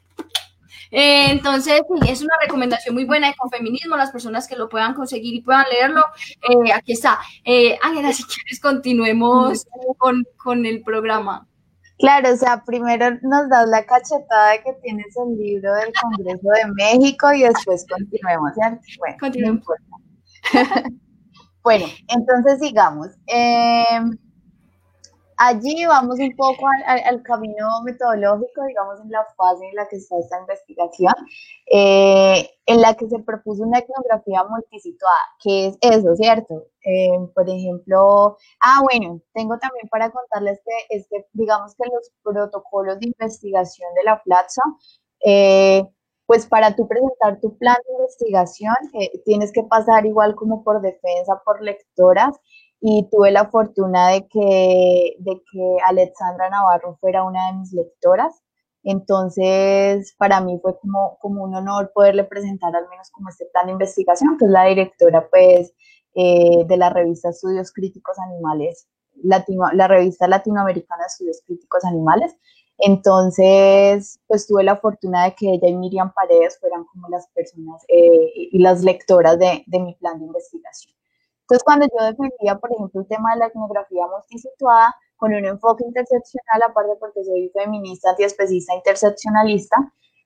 [0.96, 5.34] Eh, entonces, es una recomendación muy buena de feminismo las personas que lo puedan conseguir
[5.34, 6.04] y puedan leerlo.
[6.48, 7.18] Eh, aquí está.
[7.44, 9.66] Eh, Ángela, si quieres, continuemos
[9.98, 11.48] con, con, el programa.
[11.98, 16.48] Claro, o sea, primero nos das la cachetada de que tienes el libro del Congreso
[16.48, 18.80] de México y después continuemos, ¿cierto?
[18.98, 19.64] Bueno, continuemos.
[21.62, 23.08] bueno, entonces sigamos.
[25.34, 29.96] Eh, allí vamos un poco al, camino metodológico, digamos, en la fase en la que
[29.96, 31.14] está esta investigación,
[31.66, 36.66] eh, en la que se propuso una etnografía multisituada, que es eso, ¿cierto?
[36.84, 42.98] Eh, por ejemplo, ah, bueno, tengo también para contarles que, este, digamos que los protocolos
[43.00, 44.62] de investigación de la plaza,
[45.24, 45.84] eh,
[46.26, 48.74] pues para tú presentar tu plan de investigación,
[49.26, 52.34] tienes que pasar igual como por defensa, por lectoras,
[52.86, 58.42] y tuve la fortuna de que, de que Alexandra Navarro fuera una de mis lectoras.
[58.82, 63.66] Entonces, para mí fue como, como un honor poderle presentar al menos como este plan
[63.66, 65.72] de investigación, que es la directora pues
[66.14, 68.86] eh, de la revista Estudios Críticos Animales,
[69.22, 72.36] Latino, la revista latinoamericana de Estudios Críticos Animales.
[72.76, 77.82] Entonces, pues tuve la fortuna de que ella y Miriam Paredes fueran como las personas
[77.88, 80.94] eh, y las lectoras de, de mi plan de investigación.
[81.44, 85.84] Entonces, cuando yo defendía, por ejemplo, el tema de la etnografía multisituada, con un enfoque
[85.84, 89.76] interseccional, aparte porque soy feminista, antiespecista, interseccionalista,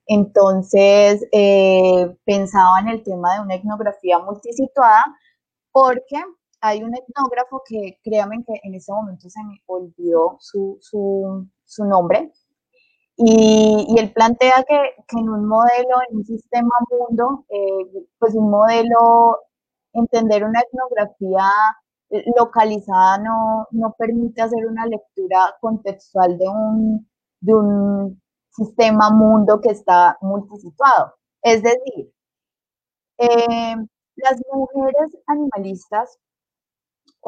[0.07, 5.05] entonces eh, pensaba en el tema de una etnografía multisituada,
[5.73, 6.17] porque
[6.61, 11.85] hay un etnógrafo que, créanme que en ese momento se me olvidó su, su, su
[11.85, 12.33] nombre,
[13.17, 14.79] y, y, él plantea que,
[15.09, 19.41] que, en un modelo, en un sistema mundo, eh, pues un modelo
[19.93, 21.45] entender una etnografía
[22.11, 27.09] eh, localizada no, no permite hacer una lectura contextual de un,
[27.41, 31.15] de un sistema mundo que está multisituado.
[31.43, 32.13] Es decir,
[33.19, 33.77] eh,
[34.17, 36.19] las mujeres animalistas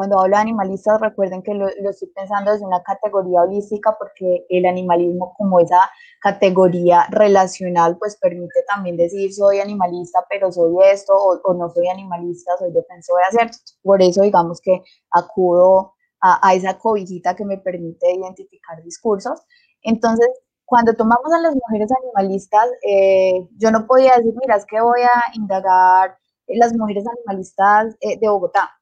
[0.01, 4.65] cuando hablo de animalistas, recuerden que lo, estoy pensando desde una categoría holística porque el
[4.65, 5.91] animalismo como esa
[6.23, 12.53] categoría relacional, pues permite también decir soy animalista, pero soy esto, o, no soy animalista,
[12.59, 13.59] soy defensora, ¿cierto?
[13.83, 19.39] Por eso digamos que acudo a, esa cobijita que me permite identificar discursos.
[19.83, 20.31] Entonces,
[20.65, 25.03] cuando tomamos a las mujeres animalistas, eh, yo no podía decir, mira, es que voy
[25.03, 28.80] a indagar las mujeres animalistas eh, de Bogotá,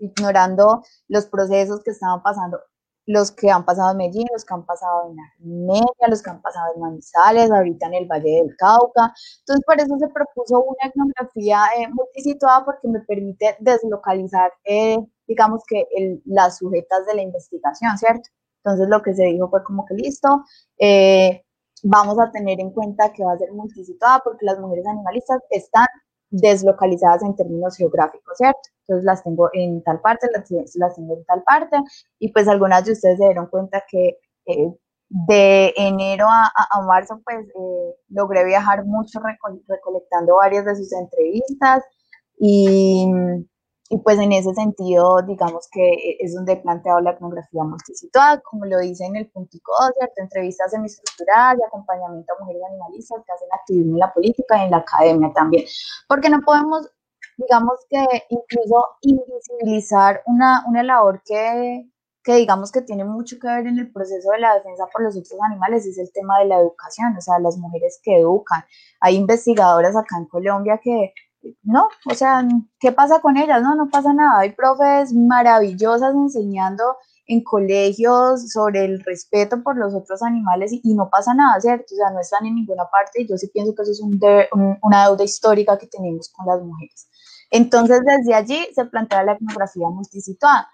[0.00, 2.58] Ignorando los procesos que estaban pasando
[3.08, 6.42] los que han pasado en Medellín, los que han pasado en Armenia, los que han
[6.42, 9.14] pasado en Manizales, ahorita en el Valle del Cauca.
[9.40, 15.62] Entonces, por eso se propuso una etnografía eh, multisituada porque me permite deslocalizar, eh, digamos
[15.66, 15.86] que
[16.26, 18.28] las sujetas de la investigación, ¿cierto?
[18.62, 20.44] Entonces, lo que se dijo fue como que listo,
[20.78, 21.44] eh,
[21.82, 25.86] vamos a tener en cuenta que va a ser multisituada porque las mujeres animalistas están
[26.30, 28.60] deslocalizadas en términos geográficos, ¿cierto?
[28.82, 31.76] Entonces las tengo en tal parte, las, las tengo en tal parte,
[32.18, 34.72] y pues algunas de ustedes se dieron cuenta que eh,
[35.10, 39.20] de enero a, a, marzo, pues eh, logré viajar mucho
[39.66, 41.82] recolectando varias de sus entrevistas
[42.38, 43.06] y
[43.90, 48.40] y pues en ese sentido, digamos que e, es donde he planteado la etnografía multisituada,
[48.40, 50.14] como lo dice en el puntico 2, ¿cierto?
[50.22, 54.78] Entrevistas semiestructurales, acompañamiento a mujeres animalistas que hacen activismo en la política y en la
[54.78, 55.64] academia también.
[56.06, 56.90] Porque no podemos,
[57.38, 61.90] digamos que incluso invisibilizar una, una labor que,
[62.22, 65.16] que digamos que tiene mucho que ver en el proceso de la defensa por los
[65.16, 68.62] otros animales, es el tema de la educación, o sea, las mujeres que educan.
[69.00, 71.14] Hay investigadoras acá en Colombia que
[71.62, 72.46] no, o sea,
[72.80, 73.62] ¿qué pasa con ellas?
[73.62, 74.40] No, no pasa nada.
[74.40, 76.84] Hay profes maravillosas enseñando
[77.26, 81.94] en colegios sobre el respeto por los otros animales y, no pasa nada, ¿cierto?
[81.94, 85.04] O sea, no están en ninguna parte y yo sí pienso que eso es una
[85.04, 87.08] deuda histórica que tenemos con las mujeres.
[87.50, 90.68] Entonces, desde allí se plantea la etnografía multisituada.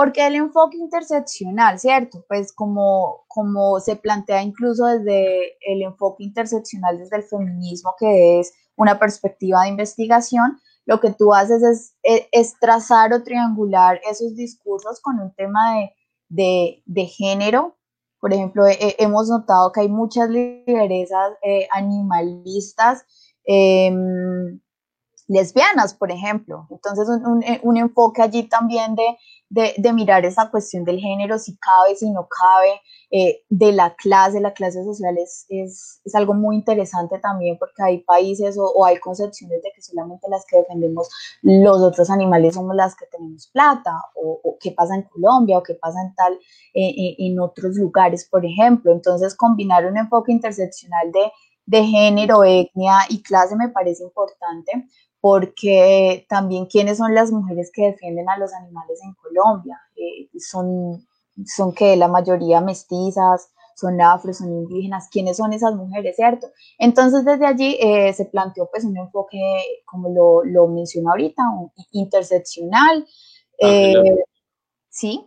[0.00, 2.24] Porque el enfoque interseccional, ¿cierto?
[2.26, 8.50] Pues como, como se plantea incluso desde el enfoque interseccional, desde el feminismo, que es
[8.76, 15.02] una perspectiva de investigación, lo que tú haces es, es, trazar o triangular esos discursos
[15.02, 15.92] con un tema de,
[16.30, 17.76] de, de género.
[18.20, 23.04] Por ejemplo, hemos notado que hay muchas lideresas eh, animalistas
[23.44, 24.60] em,
[25.30, 26.66] lesbianas, por ejemplo.
[26.70, 29.16] Entonces, un, un, enfoque allí también de,
[29.48, 32.80] de, mirar esa cuestión del género, si cabe, si no cabe,
[33.12, 37.80] eh, de la clase, la clase social es, es, es, algo muy interesante también porque
[37.80, 41.08] hay países o, hay concepciones de que solamente las que defendemos
[41.42, 45.62] los otros animales somos las que tenemos plata, o, o qué pasa en Colombia, o
[45.62, 46.32] qué pasa en tal,
[46.74, 48.90] eh, eh en otros lugares, por ejemplo.
[48.90, 51.30] Entonces, combinar un enfoque interseccional de,
[51.66, 54.88] de género, etnia y clase me parece importante
[55.20, 59.78] porque también quiénes son las mujeres que defienden a los animales en Colombia.
[59.96, 61.06] Eh, son,
[61.46, 66.48] son que la mayoría mestizas, son afro, son indígenas, quiénes son esas mujeres, ¿cierto?
[66.78, 69.38] Entonces desde allí eh, se planteó pues un enfoque,
[69.86, 71.42] como lo, lo mencionó ahorita,
[71.92, 73.06] interseccional.
[73.62, 74.24] Ah, eh,
[74.90, 75.26] sí.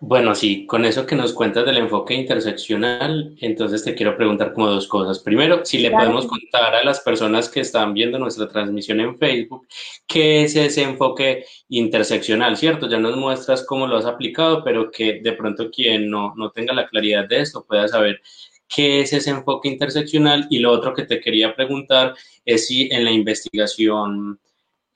[0.00, 4.68] Bueno, sí, con eso que nos cuentas del enfoque interseccional, entonces te quiero preguntar como
[4.68, 5.18] dos cosas.
[5.18, 9.66] Primero, si le podemos contar a las personas que están viendo nuestra transmisión en Facebook,
[10.06, 12.88] qué es ese enfoque interseccional, ¿cierto?
[12.88, 16.72] Ya nos muestras cómo lo has aplicado, pero que de pronto quien no, no tenga
[16.74, 18.20] la claridad de esto pueda saber
[18.68, 20.46] qué es ese enfoque interseccional.
[20.48, 24.38] Y lo otro que te quería preguntar es si en la investigación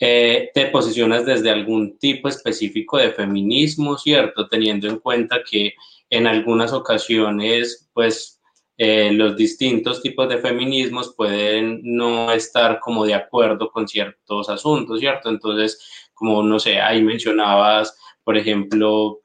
[0.04, 4.48] eh, te posicionas desde algún tipo específico de feminismo, ¿cierto?
[4.48, 5.74] Teniendo en cuenta que
[6.10, 8.40] en algunas ocasiones, pues,
[8.78, 14.98] eh, los distintos tipos de feminismos pueden no estar como de acuerdo con ciertos asuntos,
[14.98, 15.28] ¿cierto?
[15.28, 15.78] Entonces,
[16.14, 19.20] como, no sé, ahí mencionabas, por ejemplo,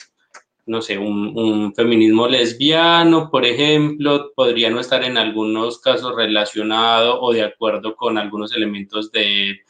[0.68, 7.20] no sé, un, un, feminismo lesbiano, por ejemplo, podría no estar en algunos casos relacionado
[7.20, 9.62] o de acuerdo con algunos elementos de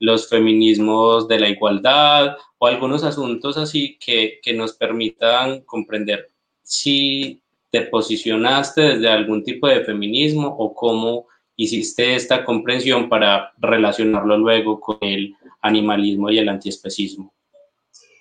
[0.00, 6.30] los feminismos de la igualdad o algunos asuntos así que, que nos permitan comprender
[6.62, 14.38] si te posicionaste desde algún tipo de feminismo o cómo hiciste esta comprensión para relacionarlo
[14.38, 17.32] luego con el animalismo y el antiespecismo.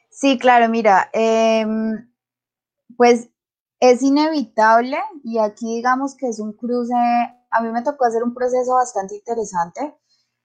[0.09, 2.09] Sí, claro, mira, em,
[2.97, 3.29] pues
[3.79, 8.33] es inevitable y aquí digamos que es un cruce, a mí me tocó hacer un
[8.33, 9.93] proceso bastante interesante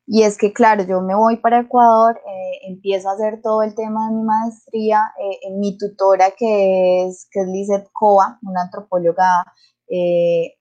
[0.06, 3.74] y es que, claro, yo me voy para Ecuador, eh, empiezo a hacer todo el
[3.74, 5.12] tema de mi maestría.
[5.18, 9.44] Eh, en mi tutora, que es, que es Lizeth Coa, una antropóloga
[9.88, 10.54] eh,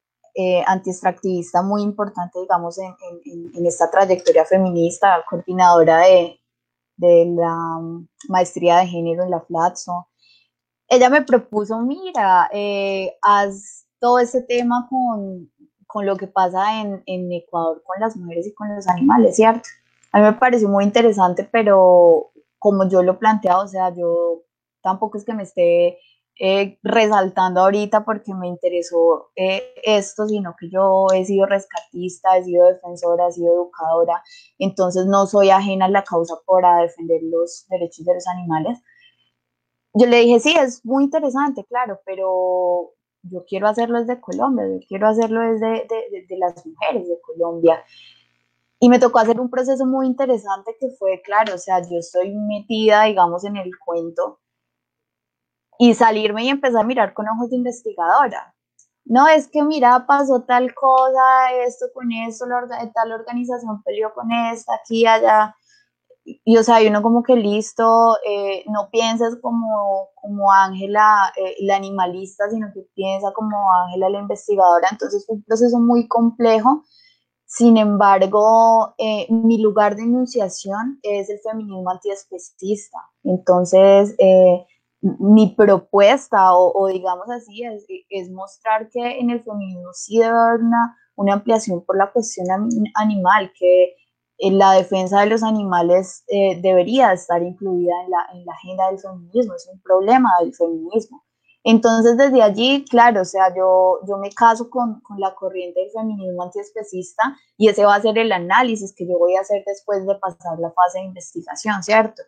[0.66, 2.94] anti-extractivista muy importante, digamos, en,
[3.26, 6.40] en, en, esta trayectoria feminista, coordinadora de,
[6.98, 7.80] de la
[8.30, 10.08] maestría de género en la FLATSO.
[10.88, 12.50] Ella me propuso, mira,
[13.22, 15.51] haz todo ese tema con,
[15.92, 19.68] con lo que pasa en, en, Ecuador con las mujeres y con los animales, ¿cierto?
[20.12, 24.44] A mí me pareció muy interesante, pero como yo lo planteaba, o sea, yo
[24.82, 26.00] tampoco es que me esté
[26.40, 32.44] eh, resaltando ahorita porque me interesó eh, esto, sino que yo he sido rescatista, he
[32.44, 34.24] sido defensora, he sido educadora,
[34.58, 38.80] entonces no soy ajena a la causa para defender los derechos de los animales.
[39.94, 42.94] yo le dije, sí, es muy interesante, claro, pero
[43.24, 47.84] yo quiero hacerlo desde Colombia, yo quiero hacerlo desde de, las mujeres de Colombia.
[48.80, 52.36] Y me tocó hacer un proceso muy interesante que fue, claro, o sea, yo estoy
[52.36, 54.40] metida, digamos, en el cuento
[55.78, 58.56] y salirme y empezar a mirar con ojos de investigadora.
[59.06, 62.46] No, es que mira, pasó tal cosa, esto con esto,
[62.94, 65.56] tal organización peleó con esta, aquí, allá
[66.24, 71.76] y o sea, uno como que listo, eh, no piensas como, como Ángela, eh, la
[71.76, 74.88] animalista, sino que piensa como Ángela, la investigadora.
[74.92, 76.84] Entonces fue un proceso muy complejo.
[77.46, 82.98] Sin embargo, eh, mi lugar de enunciación es el feminismo antiespecista.
[83.24, 84.16] Entonces,
[85.02, 90.62] mi propuesta, o, digamos así, es, es, mostrar que en el feminismo sí debe haber
[90.62, 92.48] una, una ampliación por la cuestión
[92.96, 93.96] animal, que
[94.50, 99.00] la defensa de los animales eh, debería estar incluida en la, en la, agenda del
[99.00, 101.24] feminismo, es un problema del feminismo.
[101.64, 105.92] Entonces, desde allí, claro, o sea, yo, yo me caso con, con la corriente del
[105.92, 110.06] feminismo antiespecista y ese va a ser el análisis que yo voy a hacer después
[110.08, 112.24] de pasar la fase de investigación, ¿cierto?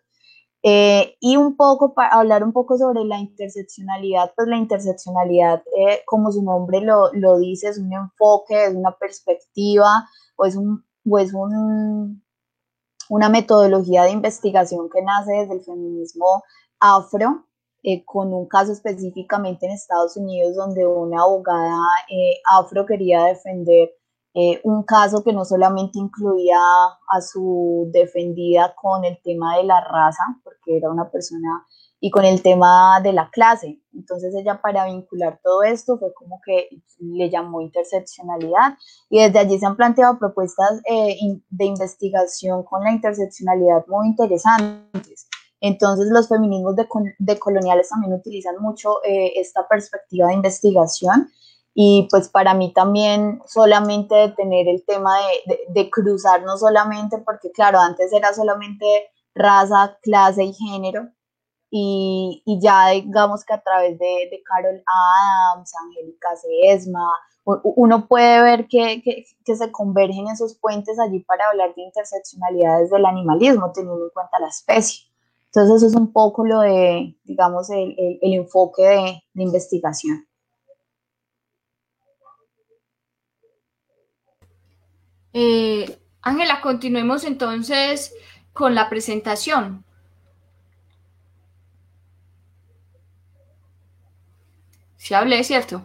[0.62, 6.04] Eh, y un poco, para hablar un poco sobre la interseccionalidad, pues la interseccionalidad, eh,
[6.06, 10.08] como su nombre lo, lo dice, es un enfoque, es una perspectiva
[10.38, 12.24] o es un o es un,
[13.10, 16.44] una metodología de investigación que nace desde el feminismo
[16.80, 17.46] afro,
[17.84, 21.78] eh, con un caso específicamente en Estados Unidos donde una abogada
[22.10, 23.92] eh, afro quería defender
[24.36, 29.80] eh, un caso que no solamente incluía a su defendida con el tema de la
[29.82, 31.68] raza, porque era una persona
[32.06, 33.80] y con el tema de la clase.
[33.94, 36.68] Entonces ella para vincular todo esto fue como que
[37.00, 38.74] le llamó interseccionalidad
[39.10, 41.16] y desde allí se han planteado propuestas eh,
[41.50, 45.30] de investigación con la interseccionalidad muy interesantes.
[45.62, 51.30] Entonces los feminismos de, coloniales también utilizan mucho eh, esta perspectiva de investigación
[51.74, 55.14] y pues para mí también solamente tener el tema
[55.48, 58.86] de, de cruzar no solamente porque claro, antes era solamente
[59.34, 61.08] raza, clase y género,
[61.76, 67.12] y, y, ya digamos que a través de, de Carol Adams, Angélica Sesma,
[67.46, 72.92] uno puede ver que, que, que, se convergen esos puentes allí para hablar de interseccionalidades
[72.92, 75.06] del animalismo, teniendo en cuenta la especie.
[75.48, 80.28] Entonces eso es un poco lo de, digamos, el, el, enfoque de, de investigación.
[85.34, 88.14] Eh, Ángela, continuemos entonces
[88.54, 89.84] con la presentación.
[95.04, 95.84] Si hablé, ¿cierto?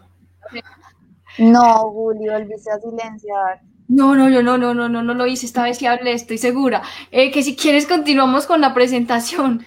[1.39, 3.61] No, Julio, volviste a silenciar.
[3.89, 5.45] No, no, no, no, no, no, no, no lo hice.
[5.45, 6.83] Esta vez sí hablé, estoy segura.
[7.11, 9.67] Eh, que si quieres continuamos con la presentación.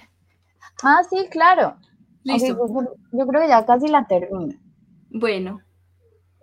[0.81, 1.75] Ah, sí, claro.
[2.23, 2.55] Listo.
[3.11, 4.57] yo, creo que ya casi la termino.
[5.09, 5.59] Bueno.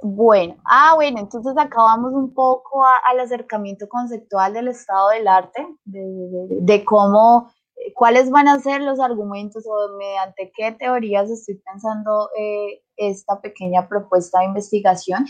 [0.03, 6.85] Bueno, ah, bueno, entonces acabamos un poco al acercamiento conceptual del estado del arte, de
[6.85, 7.51] cómo
[7.95, 13.89] cuáles van a ser los argumentos o mediante qué teorías estoy pensando eh, esta pequeña
[13.89, 15.27] propuesta de investigación.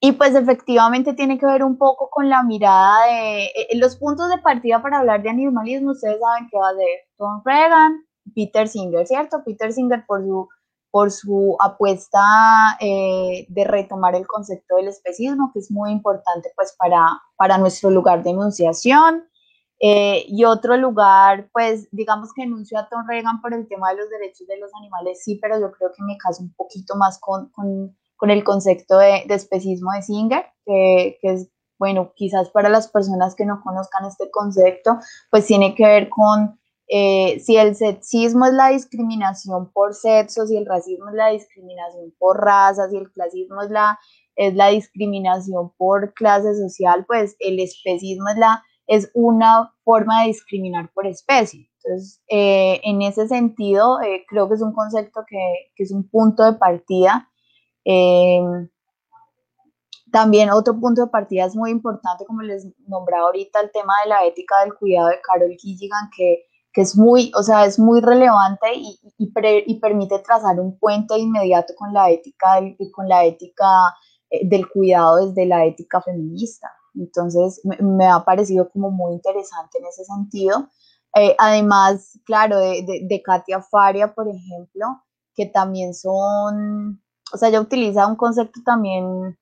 [0.00, 4.28] Y pues efectivamente tiene que ver un poco con la mirada de eh, los puntos
[4.30, 5.92] de partida para hablar de animalismo.
[5.92, 8.04] Ustedes saben que va a ser Tom Reagan,
[8.34, 9.44] Peter Singer, ¿cierto?
[9.44, 10.48] Peter Singer por su,
[10.90, 16.74] por su apuesta eh, de retomar el concepto del especismo, que es muy importante pues
[16.76, 17.06] para,
[17.36, 19.24] para nuestro lugar de enunciación.
[19.84, 23.96] Eh, y otro lugar, pues digamos que enunció a Tom Reagan por el tema de
[23.96, 27.18] los derechos de los animales, sí, pero yo creo que me caso un poquito más
[27.18, 31.48] con, con, con el concepto de, de, especismo de Singer, que, que, es,
[31.80, 34.98] bueno, quizás para las personas que no conozcan este concepto,
[35.32, 40.56] pues tiene que ver con eh, si el sexismo es la discriminación por sexo, si
[40.56, 43.98] el racismo es la discriminación por raza, si el clasismo es la,
[44.36, 50.28] es la discriminación por clase social, pues el especismo es la es una forma de
[50.28, 51.70] discriminar por especie.
[51.84, 56.08] Entonces, eh, en ese sentido, eh, creo que es un concepto que, que, es un
[56.08, 57.28] punto de partida.
[57.84, 58.68] Em,
[60.12, 64.10] también otro punto de partida es muy importante, como les nombraba ahorita, el tema de
[64.10, 68.00] la ética del cuidado de Carol Gilligan, que, que es muy, o sea, es muy
[68.00, 69.32] relevante y, y,
[69.66, 73.66] y, permite trazar un puente inmediato con la ética, del, con la ética
[74.30, 76.70] eh, del cuidado desde la ética feminista.
[76.94, 80.68] Entonces, me, ha parecido como muy interesante en ese sentido.
[81.14, 84.86] Eh, además, claro, de, de, Katia Faria, por ejemplo,
[85.34, 89.36] que también son, o sea, ella utiliza un concepto también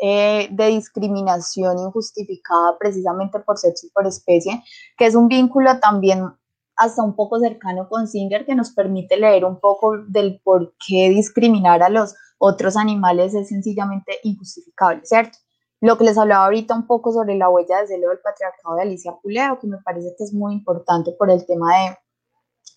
[0.00, 4.62] eh, de discriminación injustificada precisamente por sexo y por especie,
[4.98, 6.30] que es un vínculo también
[6.76, 11.08] hasta un poco cercano con Singer que nos permite leer un poco del por qué
[11.10, 15.38] discriminar a los otros animales es sencillamente injustificable, ¿cierto?
[15.84, 18.82] Lo que les hablaba ahorita un poco sobre la huella de celo del patriarcado de
[18.82, 21.98] Alicia Puleo, que me parece que es muy importante por el tema de,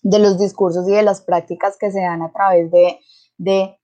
[0.02, 3.00] de los discursos y de las prácticas que se dan a través de,
[3.38, 3.78] de,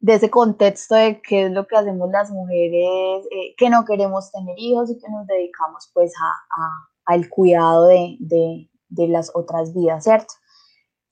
[0.00, 4.32] de ese contexto de qué es lo que hacemos las mujeres, eh, que no queremos
[4.32, 9.32] tener hijos y que nos dedicamos pues a, a al cuidado de, de, de las
[9.34, 10.32] otras vidas, ¿cierto?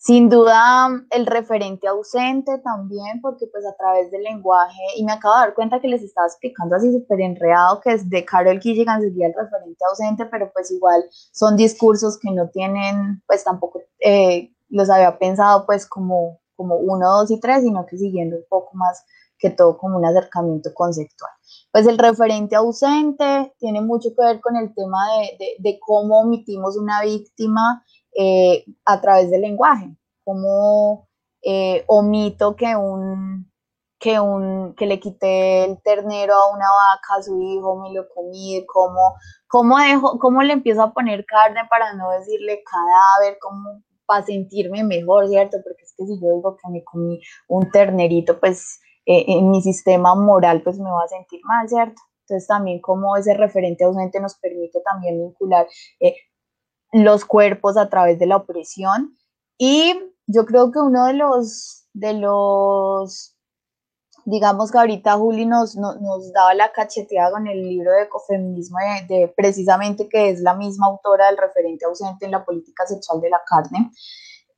[0.02, 5.34] Sin duda, el referente ausente también, porque pues a través del lenguaje, y me acabo
[5.34, 9.02] de dar cuenta que les estaba explicando así súper enredado, que es de Carol Gilligan
[9.02, 14.50] sería el referente ausente, pero pues igual son discursos que no tienen, pues tampoco eh,
[14.70, 18.70] los había pensado pues como, como uno, dos y tres, sino que siguiendo un poco
[18.72, 19.04] más
[19.38, 21.32] que todo como un acercamiento conceptual.
[21.72, 24.98] Pues el referente ausente tiene mucho que ver con el tema
[25.38, 27.84] de, de, cómo omitimos una víctima
[28.16, 29.90] eh, a través del lenguaje,
[30.24, 31.08] cómo
[31.42, 33.50] eh, omito que un,
[33.98, 38.08] que, un, que le quité el ternero a una vaca, a su hijo, me lo
[38.08, 39.14] comí, cómo,
[39.48, 44.82] cómo, dejo, cómo le empiezo a poner carne para no decirle cadáver, cómo para sentirme
[44.82, 45.58] mejor, ¿cierto?
[45.62, 49.62] Porque es que si yo digo que me comí un ternerito, pues eh, en mi
[49.62, 52.02] sistema moral pues me va a sentir mal, ¿cierto?
[52.22, 55.66] Entonces también como ese referente ausente nos permite también vincular
[56.92, 59.16] los cuerpos a través de la opresión.
[59.58, 59.94] Y
[60.26, 63.36] yo creo que uno de los, de los
[64.24, 68.78] digamos que ahorita Juli nos, nos, daba la cacheteada con el libro de ecofeminismo
[69.08, 73.30] de, precisamente que es la misma autora del referente ausente en la política sexual de
[73.30, 73.90] la carne.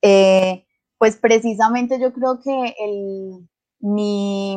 [0.02, 0.66] Eh,
[0.98, 3.48] pues precisamente yo creo que el,
[3.80, 4.56] mi,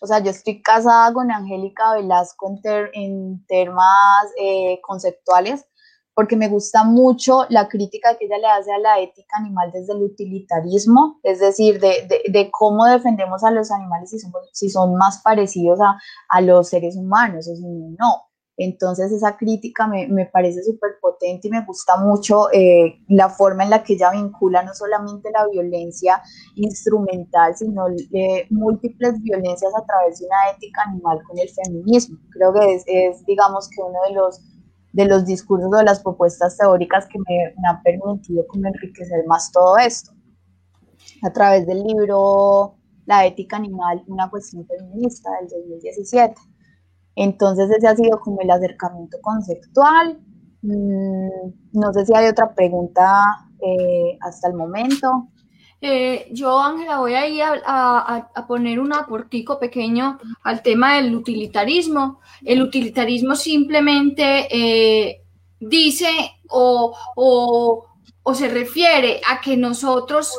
[0.00, 5.64] o sea, yo estoy casada con Angélica Velasco en, en temas eh, conceptuales
[6.20, 9.94] porque me gusta mucho la crítica que ella le hace a la ética animal desde
[9.94, 14.68] el utilitarismo, es decir, de, de, de cómo defendemos a los animales si son, si
[14.68, 15.98] son más parecidos a,
[16.28, 17.64] a los seres humanos o si
[17.98, 18.26] no.
[18.58, 23.64] Entonces esa crítica me, me parece súper potente y me gusta mucho eh, la forma
[23.64, 26.20] en la que ella vincula no solamente la violencia
[26.56, 32.18] instrumental, sino eh, múltiples violencias a través de una ética animal con el feminismo.
[32.32, 34.42] Creo que es, es digamos que uno de los,
[34.92, 39.24] de los discursos o de las propuestas teóricas que me, me han permitido como enriquecer
[39.26, 40.12] más todo esto.
[41.22, 42.76] A través del libro
[43.06, 46.34] La ética animal, una cuestión feminista del 2017.
[47.16, 50.20] Entonces ese ha sido como el acercamiento conceptual.
[50.62, 53.22] Mm, no sé si hay otra pregunta
[53.60, 55.28] eh, hasta el momento.
[55.82, 62.20] Eh, yo, Ángela, voy a ir a, poner un aportico pequeño al tema del utilitarismo.
[62.44, 65.22] El utilitarismo simplemente eh,
[65.58, 66.08] dice
[66.48, 70.38] o, o, se refiere a que nosotros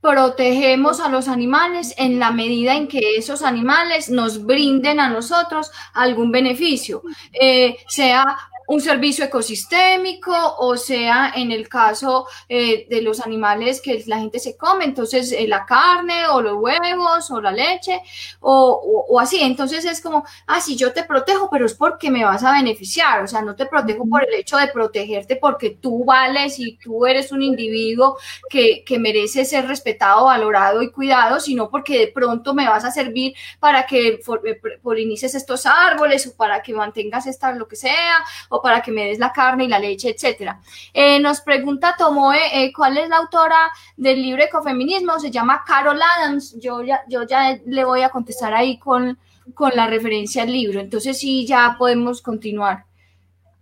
[0.00, 5.70] protegemos a los animales en la medida en que esos animales nos brinden a nosotros
[5.94, 7.02] algún beneficio,
[7.32, 8.36] eh, sea
[8.68, 14.38] un servicio ecosistémico o sea en el caso eh, de los animales que la gente
[14.38, 18.00] se come, entonces eh, la carne o los huevos o la leche
[18.40, 19.40] o, así.
[19.40, 23.22] Entonces es como, ah, sí, yo te protejo, pero es porque me vas a beneficiar,
[23.22, 27.06] o sea, no te protejo por el hecho de protegerte porque tú vales y tú
[27.06, 32.54] eres un individuo que, que merece ser respetado, valorado y cuidado, sino porque de pronto
[32.54, 37.52] me vas a servir para que eh, polinices estos árboles o para que mantengas esta,
[37.52, 38.18] lo que sea,
[38.62, 40.60] para que me des la carne y la leche, etcétera.
[40.92, 45.18] Eh, nos pregunta Tomoe, eh, ¿cuál es la autora del libro Ecofeminismo?
[45.18, 46.56] Se llama Carol Adams.
[46.60, 49.18] Yo ya, yo ya le voy a contestar ahí con,
[49.54, 50.80] con la referencia al libro.
[50.80, 52.84] Entonces sí, ya podemos continuar.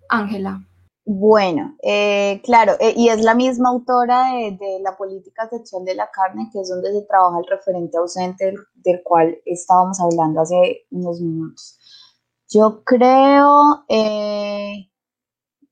[0.09, 0.61] Ángela.
[1.07, 6.49] Bueno, eh, claro, y es la misma autora de, la política sexual de la carne,
[6.51, 11.79] que es donde se trabaja el referente ausente del cual estábamos hablando hace unos minutos.
[12.55, 14.89] Yo creo eh,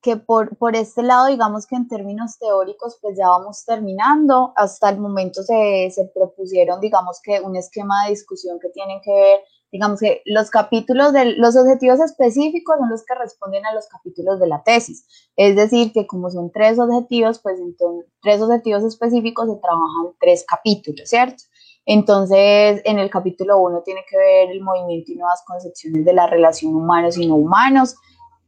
[0.01, 4.51] que por, por este lado, digamos que en términos teóricos, pues ya vamos terminando.
[4.57, 9.11] Hasta el momento se, se propusieron, digamos que un esquema de discusión que tienen que
[9.13, 9.39] ver,
[9.71, 14.41] digamos que los capítulos de los objetivos específicos son los que responden a los capítulos
[14.41, 15.07] de la tesis.
[15.37, 20.43] Es decir, que como son tres objetivos, pues entonces tres objetivos específicos se trabajan tres
[20.45, 21.43] capítulos, ¿cierto?
[21.85, 26.27] Entonces, en el capítulo 1 tiene que ver el movimiento y nuevas concepciones de la
[26.27, 27.95] relación humanos y no humanos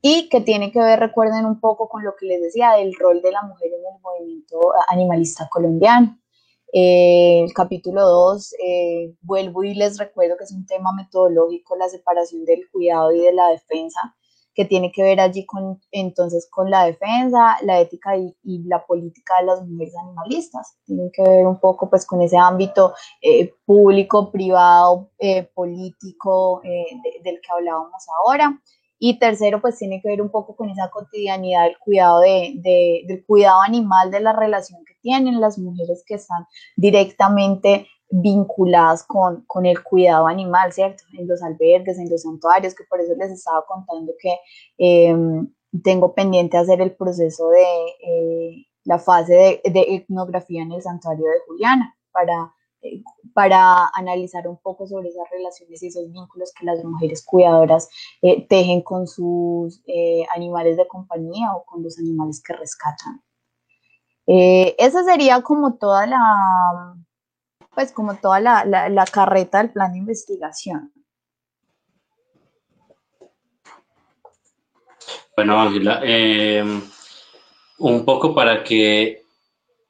[0.02, 3.22] y que tiene que ver, recuerden un poco con lo que les decía, del rol
[3.22, 6.20] de la mujer en el movimiento animalista colombiano.
[6.72, 11.90] Eh, el capítulo 2, eh, vuelvo y les recuerdo que es un tema metodológico, la
[11.90, 14.16] separación del cuidado y de la defensa.
[14.56, 18.34] Que tiene que ver allí con, entonces, con la defensa, la ética y,
[18.64, 20.78] la política de las mujeres animalistas.
[20.86, 27.42] Tienen que ver un poco, pues, con ese ámbito eh, público, privado, eh, político del
[27.42, 28.60] que hablábamos ahora.
[28.98, 33.26] Y tercero, pues tiene que ver un poco con esa cotidianidad del cuidado, de, del
[33.26, 36.48] cuidado animal, de la relación que tienen las mujeres que están
[36.78, 41.04] directamente vinculadas con, con, el cuidado animal, ¿cierto?
[41.18, 44.38] En los albergues, en los santuarios, que por eso les estaba contando que
[44.78, 45.48] em,
[45.84, 47.66] tengo pendiente hacer el proceso de
[48.08, 52.54] eh, la fase de, de, etnografía en el santuario de Juliana para
[53.34, 57.90] para analizar un poco sobre esas relaciones y esos vínculos que las mujeres cuidadoras
[58.22, 63.22] eh, tejen con sus eh, animales de compañía o con los animales que rescatan.
[64.28, 66.96] Eh, esa sería como toda la,
[67.76, 70.92] pues como toda la, la carreta del plan de investigación.
[75.36, 76.02] Bueno, Ángela,
[77.80, 79.26] un poco para que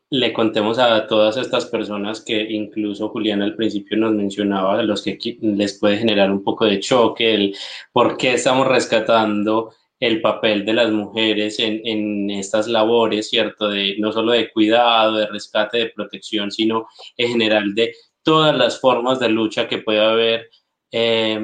[0.09, 5.17] le contemos a todas estas personas que incluso Juliana al principio nos mencionaba, los que
[5.41, 7.55] les puede generar un poco de choque, el
[7.91, 13.69] por qué estamos rescatando el papel de las mujeres en, en, estas labores, ¿cierto?
[13.69, 16.87] De, no solo de cuidado, de rescate, de protección, sino
[17.17, 17.93] en general de
[18.23, 20.49] todas las formas de lucha que puede haber
[20.91, 21.39] eh,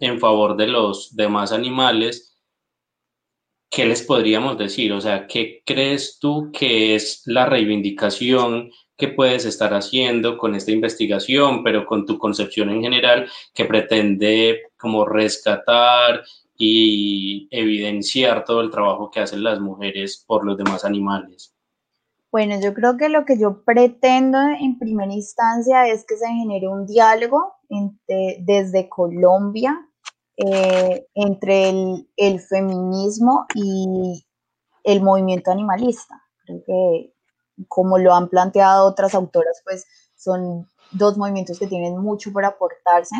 [0.00, 2.28] en favor de los demás animales
[3.70, 4.92] ¿qué les podríamos decir?
[4.92, 10.72] O sea, ¿qué crees tú que es la reivindicación que puedes estar haciendo con esta
[10.72, 16.24] investigación, pero con tu concepción en general que pretende como rescatar
[16.58, 21.54] y evidenciar todo el trabajo que hacen las mujeres por los demás animales?
[22.30, 26.68] Bueno, yo creo que lo que yo pretendo en primera instancia es que se genere
[26.68, 27.54] un diálogo
[28.40, 29.88] desde Colombia
[30.36, 31.70] eh, entre
[32.16, 34.26] el, feminismo y
[34.84, 36.22] el movimiento animalista.
[36.44, 37.14] Creo que,
[37.66, 43.16] como lo han planteado otras autoras, pues son dos movimientos que tienen mucho por aportarse.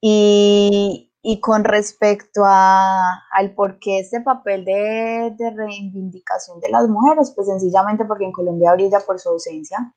[0.00, 1.09] Y,
[1.40, 7.46] con respecto a, al por qué este papel de, de, reivindicación de las mujeres, pues
[7.46, 9.94] sencillamente porque en Colombia brilla por su ausencia.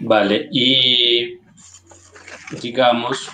[0.00, 1.38] Vale, y
[2.60, 3.30] digamos,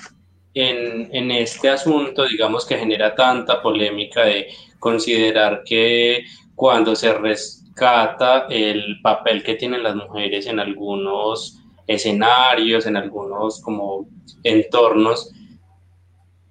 [0.55, 4.49] en, en, este asunto, digamos, que genera tanta polémica de
[4.79, 12.97] considerar que cuando se rescata el papel que tienen las mujeres en algunos escenarios, en
[12.97, 14.07] algunos como
[14.43, 15.33] entornos,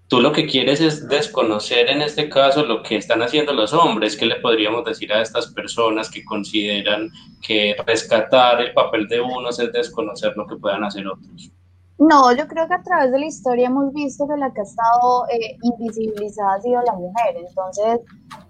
[0.07, 4.17] tú lo que quieres es desconocer en este caso lo que están haciendo los hombres.
[4.17, 7.09] ¿Qué le podríamos decir a estas personas que consideran
[7.41, 11.51] que rescatar el papel de unos es desconocer lo que puedan hacer otros?
[11.97, 14.63] No, yo creo que a través de la historia hemos visto que la que ha
[14.63, 17.35] estado eh, invisibilizada ha sido la mujer.
[17.37, 17.99] Entonces,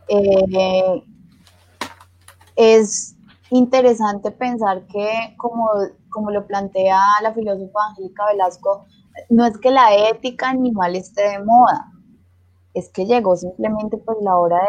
[0.08, 1.04] eh,
[2.56, 3.16] es
[3.52, 5.70] interesante pensar que, como,
[6.10, 8.86] como lo plantea la filósofa Angélica Velasco,
[9.30, 11.92] no es que la ética animal esté de moda,
[12.74, 14.60] es que llegó simplemente pues la hora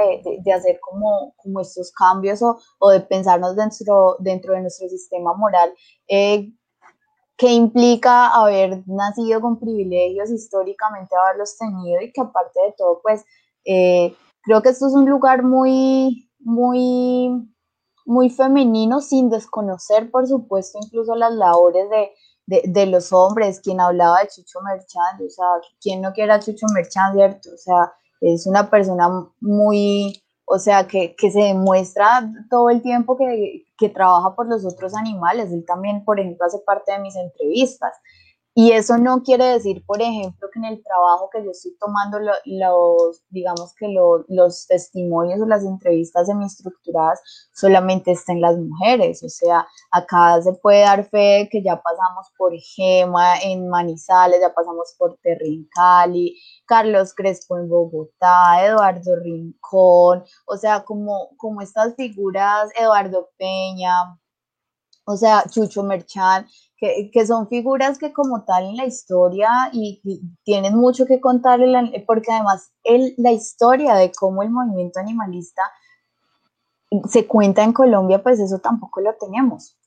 [0.45, 5.35] de, hacer como, como estos cambios o, o, de pensarnos dentro, dentro de nuestro sistema
[5.35, 5.72] moral
[6.09, 6.53] eh,
[7.37, 13.24] que implica haber nacido con privilegios, históricamente haberlos tenido y que aparte de todo, pues
[13.64, 17.52] eh, creo que esto es un lugar muy, muy,
[18.05, 24.21] muy femenino, sin desconocer, por supuesto, incluso las labores de, de, los hombres, quien hablaba
[24.21, 25.47] de Chucho Merchand, o sea,
[25.81, 27.51] quien no quiera Chucho Merchand, ¿cierto?
[27.55, 29.09] O sea, es una persona
[29.41, 34.65] muy, o sea, que, que se demuestra todo el tiempo que, que trabaja por los
[34.65, 35.53] otros animales.
[35.53, 37.93] Él también, por ejemplo, hace parte de mis entrevistas.
[38.55, 42.19] Y eso no quiere decir, por ejemplo, que en el trabajo que yo estoy tomando
[42.21, 47.23] los, digamos que los testimonios o las entrevistas semi-estructuradas
[47.55, 49.23] solamente estén las mujeres.
[49.23, 54.53] O sea, acá se puede dar fe que ya pasamos por Gema en Manizales, ya
[54.53, 61.63] pasamos por Terry en Cali, Carlos Crespo en Bogotá, Eduardo Rincón, o sea, como, como
[61.63, 63.93] estas figuras, Eduardo Peña,
[65.05, 66.47] o sea, Chucho Merchán,
[66.79, 70.01] que, son figuras que como tal en la historia y,
[70.45, 71.61] tienen mucho que contar,
[72.07, 75.63] porque además el, la historia de cómo el movimiento animalista
[77.09, 79.79] se cuenta en Colombia, pues eso tampoco lo tenemos.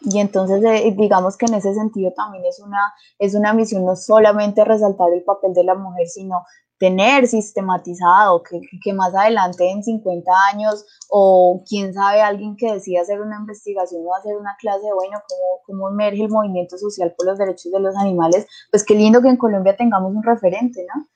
[0.00, 3.96] Y entonces, eh, digamos que en ese sentido también es una, es una misión no
[3.96, 6.44] solamente resaltar el papel de la mujer, sino
[6.78, 13.00] tener sistematizado que, que, más adelante en 50 años o quién sabe alguien que decida
[13.00, 17.14] hacer una investigación o hacer una clase de, bueno, cómo, cómo emerge el movimiento social
[17.16, 20.84] por los derechos de los animales, pues qué lindo que en Colombia tengamos un referente,
[20.94, 21.06] ¿no?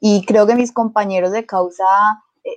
[0.00, 1.84] Y creo que mis compañeros de causa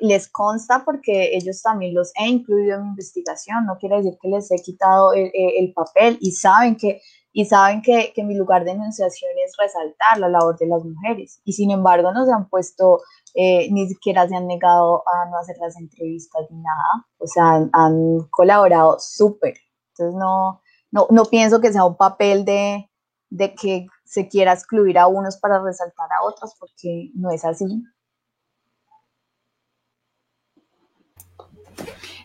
[0.01, 4.27] les consta porque ellos también los he incluido en mi investigación, no quiere decir que
[4.27, 7.01] les he quitado el, papel y saben que
[7.37, 11.39] y saben que, que, mi lugar de enunciación es resaltar la labor de las mujeres.
[11.45, 13.01] Y sin embargo no se han puesto,
[13.35, 17.05] eh, ni siquiera se han negado a no hacer las entrevistas ni nada.
[17.19, 19.53] O sea, han, han colaborado súper.
[19.91, 22.89] Entonces no, no, no, pienso que sea un papel de,
[23.29, 27.83] de que se quiera excluir a unos para resaltar a otros, porque no es así.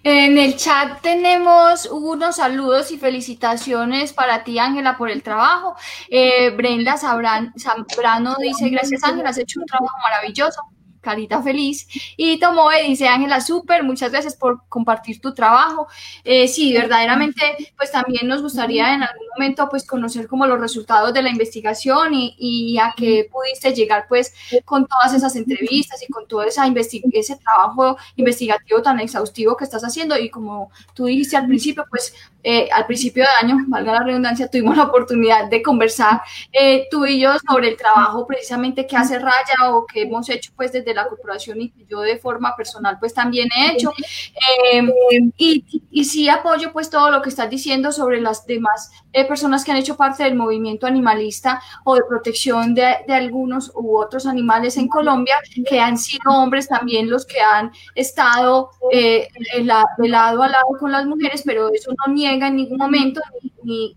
[0.05, 5.77] En el chat tenemos unos saludos y felicitaciones para ti, Ángela, por el trabajo.
[6.09, 10.61] Eh, Brenda Zambrano dice, gracias Ángela, has hecho un trabajo maravilloso
[11.03, 11.87] carita feliz.
[12.17, 15.89] Y Tomoe dice, Ángela, súper, muchas gracias por compartir tu trabajo.
[16.25, 17.43] Eh, sí, verdaderamente,
[17.77, 22.15] pues también nos gustaría en algún momento, pues conocer como los resultados de la investigación
[22.15, 24.33] y, y a qué pudiste llegar, pues,
[24.65, 26.63] con todas esas entrevistas y con todo esa
[27.13, 30.17] ese trabajo investigativo tan exhaustivo que estás haciendo.
[30.17, 34.49] Y como tú dijiste al principio, pues, eh, al principio de año, valga la redundancia,
[34.49, 36.23] tuvimos la oportunidad de conversar
[36.53, 40.53] eh, tú y yo sobre el trabajo precisamente que hace Raya o que hemos hecho
[40.57, 43.93] pues desde la corporación y que yo de forma personal pues también he hecho.
[44.73, 44.91] Em,
[45.37, 49.65] y, y, sí apoyo pues todo lo que estás diciendo sobre las demás eh, personas
[49.65, 54.27] que han hecho parte del movimiento animalista o de protección de, de algunos u otros
[54.27, 55.37] animales en Colombia,
[55.69, 59.29] que han sido hombres también los que han estado de
[60.09, 63.21] lado a lado con las mujeres, pero eso no niega en ningún momento
[63.65, 63.97] ni,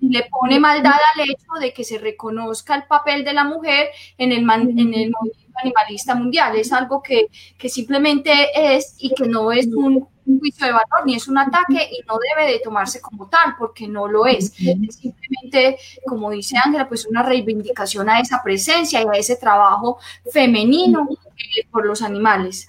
[0.00, 3.88] le pone maldad al hecho de que se reconozca el papel de la mujer
[4.18, 6.56] en el, en el movimiento animalista mundial.
[6.56, 7.28] Es algo que,
[7.58, 11.88] que simplemente es y que no es un, juicio de valor ni es un ataque
[11.90, 14.52] y no debe de tomarse como tal porque no lo es.
[14.58, 19.98] Es simplemente, como dice Ángela, pues una reivindicación a esa presencia y a ese trabajo
[20.30, 22.66] femenino eh, por los animales.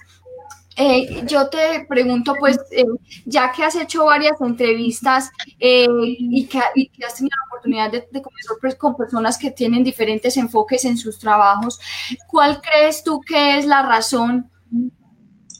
[0.80, 2.84] Eh, yo te pregunto, pues, eh,
[3.24, 5.28] ya que has hecho varias entrevistas
[5.58, 9.82] eh, y, que, has tenido la oportunidad de, de conversar pues, con personas que tienen
[9.82, 11.80] diferentes enfoques en sus trabajos,
[12.28, 14.48] ¿cuál crees tú que es la razón,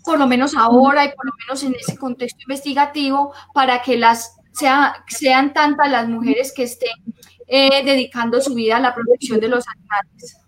[0.09, 4.39] por lo menos ahora y por lo menos en ese contexto investigativo, para que las
[4.53, 6.97] sea, sean tantas las mujeres que estén
[7.47, 10.39] dedicando su vida a la protección de los animales?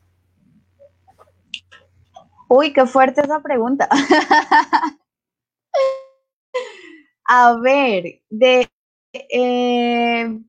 [2.49, 3.87] Uy, qué fuerte esa pregunta.
[7.27, 8.67] A ver, de
[9.13, 10.41] eh,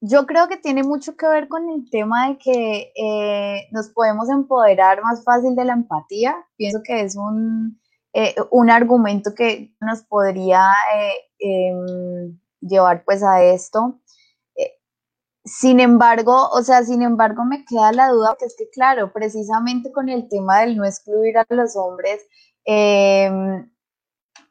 [0.00, 4.28] yo creo que tiene mucho que ver con el tema de que eh, nos podemos
[4.30, 6.36] empoderar más fácil de la empatía.
[6.56, 7.80] Pienso que es un,
[8.14, 10.70] eh, un argumento que nos podría
[11.38, 14.00] em, llevar pues a esto.
[15.44, 19.90] Sin embargo, o sea, sin embargo me queda la duda que es que, claro, precisamente
[19.90, 22.20] con el tema del no excluir a los hombres,
[22.64, 23.70] em,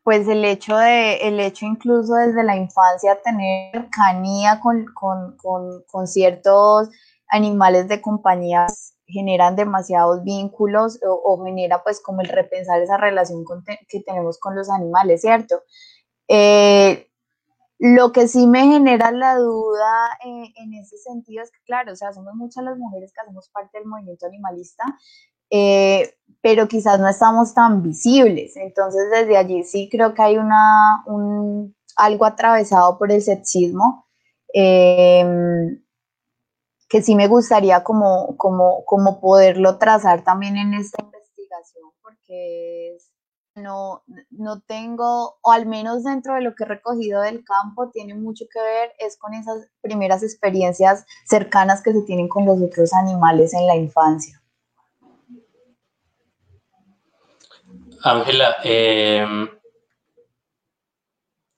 [0.10, 6.90] pues el hecho de, el hecho incluso desde la infancia tener cercanía con, ciertos
[7.28, 8.66] animales de compañía
[9.06, 13.46] generan demasiados vínculos o, genera pues como el repensar esa relación
[13.88, 15.62] que tenemos con los animales, ¿cierto?
[16.28, 17.08] Eh,
[17.78, 21.96] lo que sí me genera la duda eh, en ese sentido es que, claro, o
[21.96, 24.84] sea, somos muchas las mujeres que hacemos parte del movimiento animalista,
[25.50, 28.56] eh, pero quizás no estamos tan visibles.
[28.56, 34.06] Entonces, desde allí sí creo que hay una, un, algo atravesado por el sexismo
[34.54, 35.82] em,
[36.88, 42.98] que sí me gustaría como, como, como poderlo trazar también en esta investigación, porque
[43.56, 48.16] no, no tengo, o al menos dentro de lo que he recogido del campo, tiene
[48.16, 52.94] mucho que ver es con esas primeras experiencias cercanas que se tienen con los otros
[52.94, 54.39] animales en la infancia.
[58.04, 59.50] Ángela, em,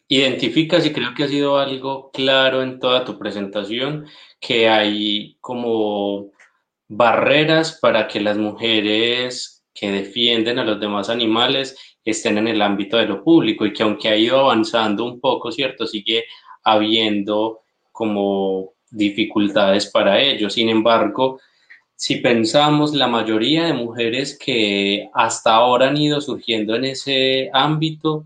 [0.08, 4.08] identificas y creo que ha sido algo claro en toda tu presentación,
[4.40, 6.32] que hay como
[6.88, 12.98] barreras para que las mujeres que defienden a los demás animales estén en el ámbito
[12.98, 15.88] de lo público y que aunque ha ido avanzando un poco, ¿cierto?
[15.88, 16.26] Sigue
[16.64, 17.62] habiendo
[17.92, 20.50] como dificultades para ello.
[20.50, 21.40] Sin embargo,
[22.02, 28.26] si pensamos la mayoría de mujeres que hasta ahora han ido surgiendo en ese ámbito,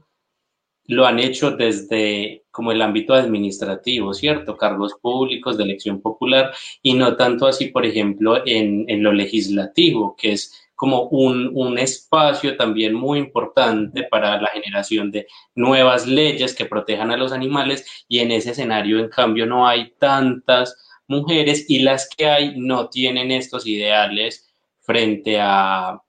[0.86, 4.56] lo han hecho desde como el ámbito administrativo, ¿cierto?
[4.56, 10.16] Cargos públicos de elección popular y no tanto así, por ejemplo, en, en lo legislativo,
[10.18, 16.56] que es como un, un, espacio también muy importante para la generación de nuevas leyes
[16.56, 21.66] que protejan a los animales y en ese escenario, en cambio, no hay tantas mujeres
[21.70, 26.02] y las que hay no tienen estos ideales frente a,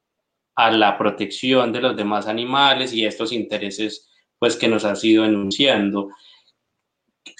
[0.54, 5.24] a la protección de los demás animales y estos intereses pues que nos ha sido
[5.24, 6.08] enunciando.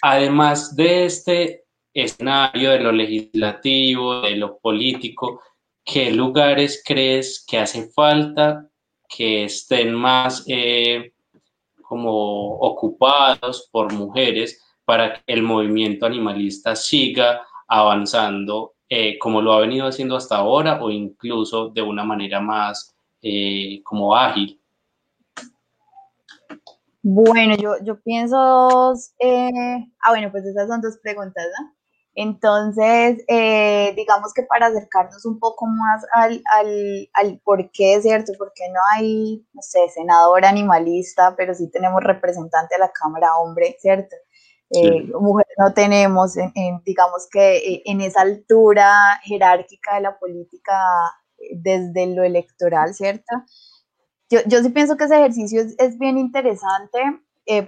[0.02, 5.40] Además de este escenario de lo legislativo, de lo político,
[5.84, 8.68] ¿qué lugares crees que hace falta
[9.08, 11.12] que estén más eh,
[11.82, 19.60] como ocupados por mujeres para que el movimiento animalista siga avanzando eh, como lo ha
[19.60, 24.60] venido haciendo hasta ahora o incluso de una manera más eh, como ágil?
[27.02, 31.76] Bueno, yo, yo pienso, ah, bueno, pues esas son dos preguntas, ¿no?
[32.16, 38.32] Entonces, eh, digamos que para acercarnos un poco más al, al, al por qué, ¿cierto?
[38.38, 43.76] Porque no hay, no sé, senador animalista, pero sí tenemos representante de la Cámara hombre,
[43.80, 44.16] ¿cierto?
[44.70, 46.34] Eh, mujeres no tenemos,
[46.84, 50.76] digamos que eh, en esa altura jerárquica de la política
[51.52, 53.32] desde lo electoral, ¿cierto?
[54.28, 56.98] Yo, yo sí pienso que ese ejercicio es, es bien interesante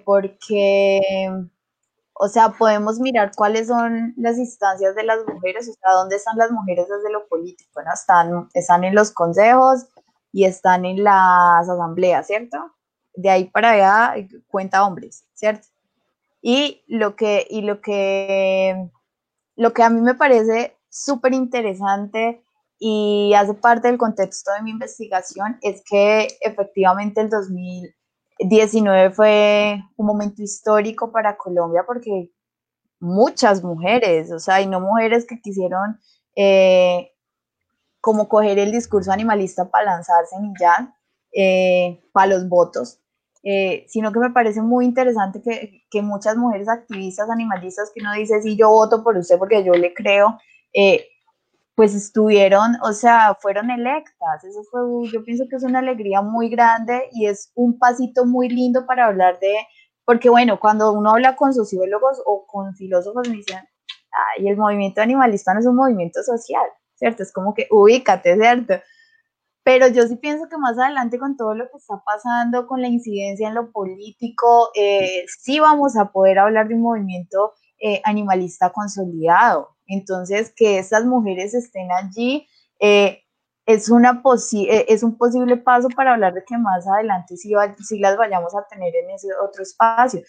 [0.05, 1.29] porque
[2.21, 6.37] o sea, podemos mirar cuáles son las instancias de las mujeres, o sea, dónde están
[6.37, 7.93] las mujeres desde lo político, ¿no?
[7.93, 9.87] Están, están en los consejos
[10.33, 12.59] y están en las asambleas, ¿cierto?
[13.15, 15.69] De ahí para allá eh, cuenta hombres, ¿cierto?
[16.41, 18.91] Y lo que, y lo que,
[19.57, 22.43] lo que a mí me parece súper interesante
[22.78, 27.95] y hace parte del contexto de mi investigación es que efectivamente el 2000,
[28.39, 32.30] 19 fue un momento histórico para Colombia porque
[33.01, 35.99] muchas mujeres, o sea, y no mujeres que quisieron
[36.36, 37.12] eh,
[38.01, 40.97] como coger el discurso animalista para lanzarse en ya,
[41.32, 43.01] eh, para los votos,
[43.51, 48.13] eh, sino que me parece muy interesante que, que, muchas mujeres activistas animalistas que no
[48.13, 50.37] dicen, sí, yo voto por usted porque yo le creo,
[51.75, 54.45] pues estuvieron, o sea, fueron electas.
[54.45, 54.81] Eso fue,
[55.11, 59.07] yo pienso que es una alegría muy grande y es un pasito muy lindo para
[59.07, 59.55] hablar de,
[60.05, 63.61] porque bueno, cuando uno habla con sociólogos o con filósofos me dicen,
[64.37, 67.23] ay, el movimiento animalista no es un movimiento social, ¿cierto?
[67.23, 68.75] Es como que ubícate, ¿cierto?
[69.69, 72.89] Pero yo sí pienso que más adelante con todo lo que está pasando, con la
[72.89, 78.71] incidencia en lo político, eh, sí vamos a poder hablar de un movimiento eh, animalista
[78.71, 79.77] consolidado.
[79.87, 82.47] Entonces, que estas mujeres estén allí
[82.81, 83.25] eh,
[83.66, 84.23] es, una
[84.55, 87.51] eh, es un posible paso para hablar de que más adelante sí,
[87.99, 90.23] las vayamos a tener en ese otro espacio,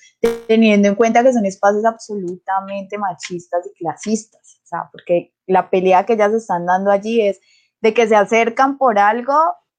[0.49, 6.05] teniendo en cuenta que son espacios absolutamente machistas y clasistas, o sea, porque la pelea
[6.05, 7.39] que ellas están dando allí es
[7.81, 9.35] de que se acercan por algo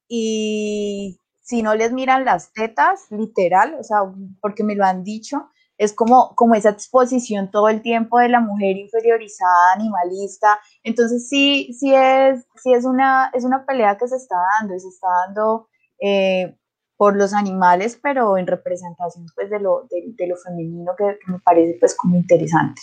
[0.09, 3.99] y si no les miran las tetas, literal, o sea,
[4.41, 8.41] porque me lo han dicho, es como, como esa exposición todo el tiempo de la
[8.41, 10.61] mujer inferiorizada, animalista.
[10.83, 14.81] Entonces sí, sí es, sí es, una, es una pelea que se está dando, y
[14.81, 16.55] se está dando eh,
[16.99, 21.79] por los animales, pero en representación pues, de, lo, de, lo femenino que, me parece
[21.81, 22.83] pues como interesante.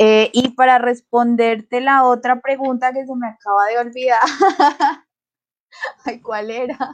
[0.00, 4.20] Eh, y para responderte la otra pregunta que se me acaba de olvidar,
[6.22, 6.92] ¿cuál era?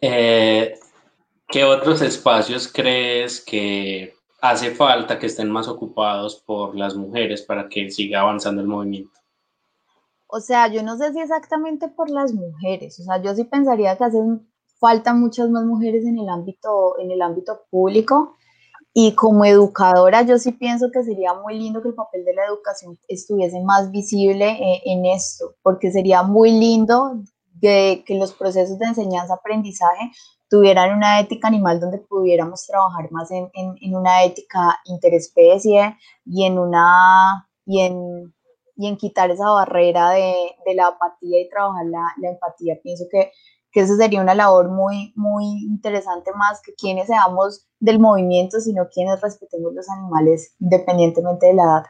[0.00, 0.78] Eh,
[1.48, 7.68] ¿Qué otros espacios crees que hace falta que estén más ocupados por las mujeres para
[7.68, 9.18] que siga avanzando el movimiento?
[10.28, 13.98] O sea, yo no sé si exactamente por las mujeres, o sea, yo sí pensaría
[13.98, 18.36] que hacen falta muchas más mujeres en el ámbito, en el ámbito público.
[18.92, 22.44] Y como educadora, yo sí pienso que sería muy lindo que el papel de la
[22.46, 27.22] educación estuviese más visible eh, en esto, porque sería muy lindo
[27.60, 30.10] que los procesos de enseñanza-aprendizaje
[30.50, 36.58] tuvieran una ética animal donde pudiéramos trabajar más en, en, una ética interespecie y en
[36.58, 38.34] una y en,
[38.76, 40.34] y en quitar esa barrera de,
[40.66, 42.80] de la apatía y trabajar la, la empatía.
[42.82, 43.30] Pienso que,
[43.72, 48.88] que eso sería una labor muy, muy interesante más que quienes seamos del movimiento, sino
[48.88, 51.84] quienes respetemos los animales independientemente de la edad.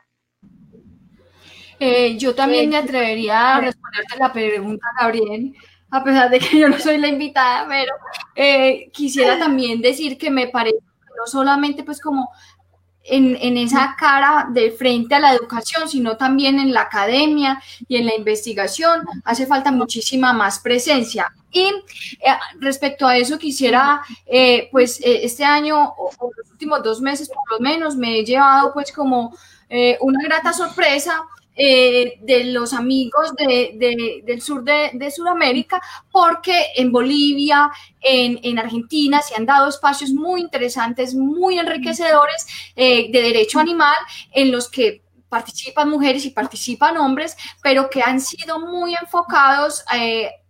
[1.78, 5.54] Eh, yo también me atrevería a responderte la pregunta, Gabriel,
[5.90, 7.92] a pesar de que yo no soy la invitada, pero
[8.34, 12.30] eh, quisiera también decir que me parece que no solamente pues como
[13.02, 18.06] en, esa cara de frente a la educación, sino también en la academia y en
[18.06, 19.04] la investigación.
[19.24, 21.32] Hace falta muchísima más presencia.
[21.52, 21.74] Y eh,
[22.60, 27.58] respecto a eso, quisiera, eh, pues eh, este año o, los últimos dos meses por
[27.58, 29.34] lo menos, me he llevado pues como
[30.00, 31.24] una grata sorpresa
[31.62, 37.70] eh, de los amigos del sur de, Sudamérica, porque en Bolivia,
[38.00, 43.96] en, Argentina, se han dado espacios muy interesantes, muy enriquecedores de derecho animal,
[44.32, 49.84] en los que participan mujeres y participan hombres, pero que han sido muy enfocados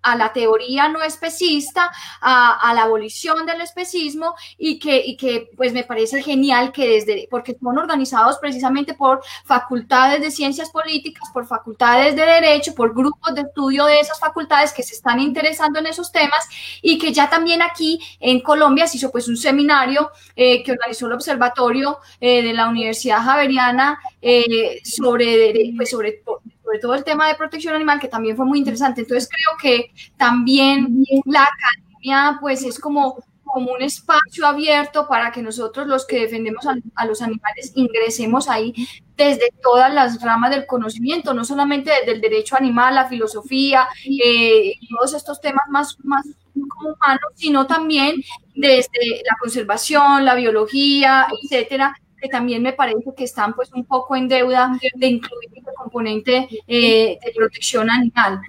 [0.03, 1.91] a la teoría no especista,
[2.21, 7.29] a, la abolición del especismo y que, y que pues me parece genial que desde,
[7.31, 13.35] porque son organizados precisamente por facultades de ciencias políticas, por facultades de derecho, por grupos
[13.35, 16.49] de estudio de esas facultades que se están interesando en esos temas
[16.83, 21.07] y que ya también aquí en Colombia se hizo pues un seminario eh, que organizó
[21.07, 26.23] el observatorio eh, de la Universidad Javeriana eh, sobre, pues, sobre
[26.71, 29.01] sobre todo el tema de protección animal, que también fue muy interesante.
[29.01, 35.43] Entonces creo que también la academia, pues es como, como un espacio abierto para que
[35.43, 36.65] nosotros los que defendemos
[36.95, 38.73] a, los animales ingresemos ahí
[39.17, 43.89] desde todas las ramas del conocimiento, no solamente desde el derecho animal, la filosofía,
[44.25, 48.15] eh, todos estos temas más, más humanos, sino también
[48.55, 54.17] desde la conservación, la biología, etcétera, que también me parece que están pues un poco
[54.17, 58.41] en deuda de incluir el componente eh, de protección animal.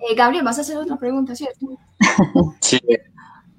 [0.00, 1.66] Eh, Gabriel, vas a hacer otra pregunta, ¿cierto?
[2.60, 2.78] Sí,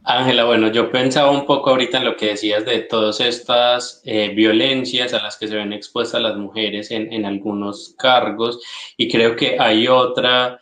[0.03, 4.29] Ángela, bueno, yo pensaba un poco ahorita en lo que decías de todas estas eh,
[4.29, 8.59] violencias a las que se ven expuestas las mujeres en, en algunos cargos
[8.97, 10.59] y creo que hay otra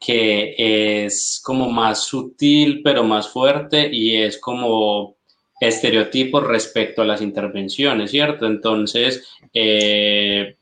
[0.00, 5.16] que es como más sutil pero más fuerte y es como
[5.60, 8.46] estereotipos respecto a las intervenciones, ¿cierto?
[8.46, 10.56] Entonces, eh,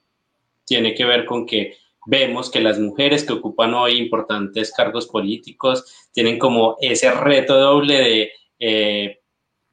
[0.65, 1.77] tiene que ver con que
[2.07, 7.95] vemos que las mujeres que ocupan hoy importantes cargos políticos tienen como ese reto doble
[7.95, 9.21] de eh,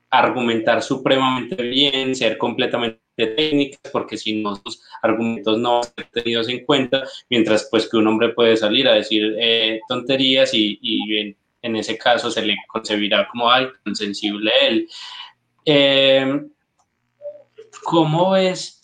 [0.09, 6.65] argumentar supremamente bien, ser completamente técnicas, porque si no, sus argumentos no son tenidos en
[6.65, 11.35] cuenta, mientras pues que un hombre puede salir a decir eh, tonterías y, y
[11.65, 14.87] en ese caso se le concebirá como algo sensible a él.
[15.65, 16.41] Eh,
[17.83, 18.81] ¿Cómo ves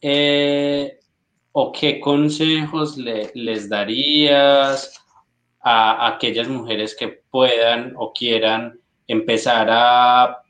[0.00, 0.98] eh,
[1.52, 5.00] o qué consejos les darías
[5.60, 10.42] a, aquellas mujeres que puedan o quieran empezar a,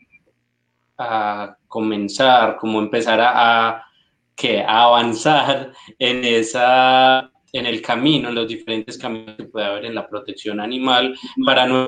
[0.96, 8.98] a comenzar, como empezar a, a avanzar en esa en el camino, en los diferentes
[8.98, 11.86] caminos que puede haber en la protección animal para no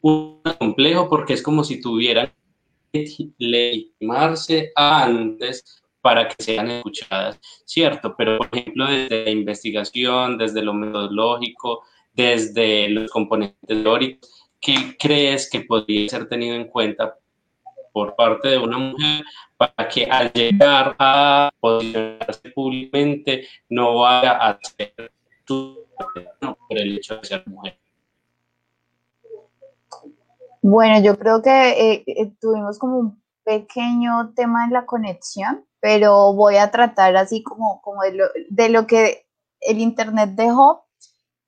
[0.00, 2.32] un complejo porque es como si tuvieran
[2.92, 3.06] que
[3.38, 8.14] legitimarse antes para que sean escuchadas, ¿cierto?
[8.18, 11.82] Pero, por ejemplo, desde la investigación, desde lo metodológico,
[12.12, 17.18] desde los componentes teóricos, ¿qué crees que podría ser tenido en cuenta
[17.94, 19.22] por parte de una mujer
[19.56, 25.12] para que al llegar a posicionarse públicamente no vaya a ser
[25.46, 25.78] por
[26.70, 27.78] el hecho de ser mujer.
[30.60, 36.32] Bueno, yo creo que eh, eh, tuvimos como un pequeño tema en la conexión, pero
[36.32, 39.24] voy a tratar así como, como de, lo, que
[39.60, 40.86] el Internet dejó.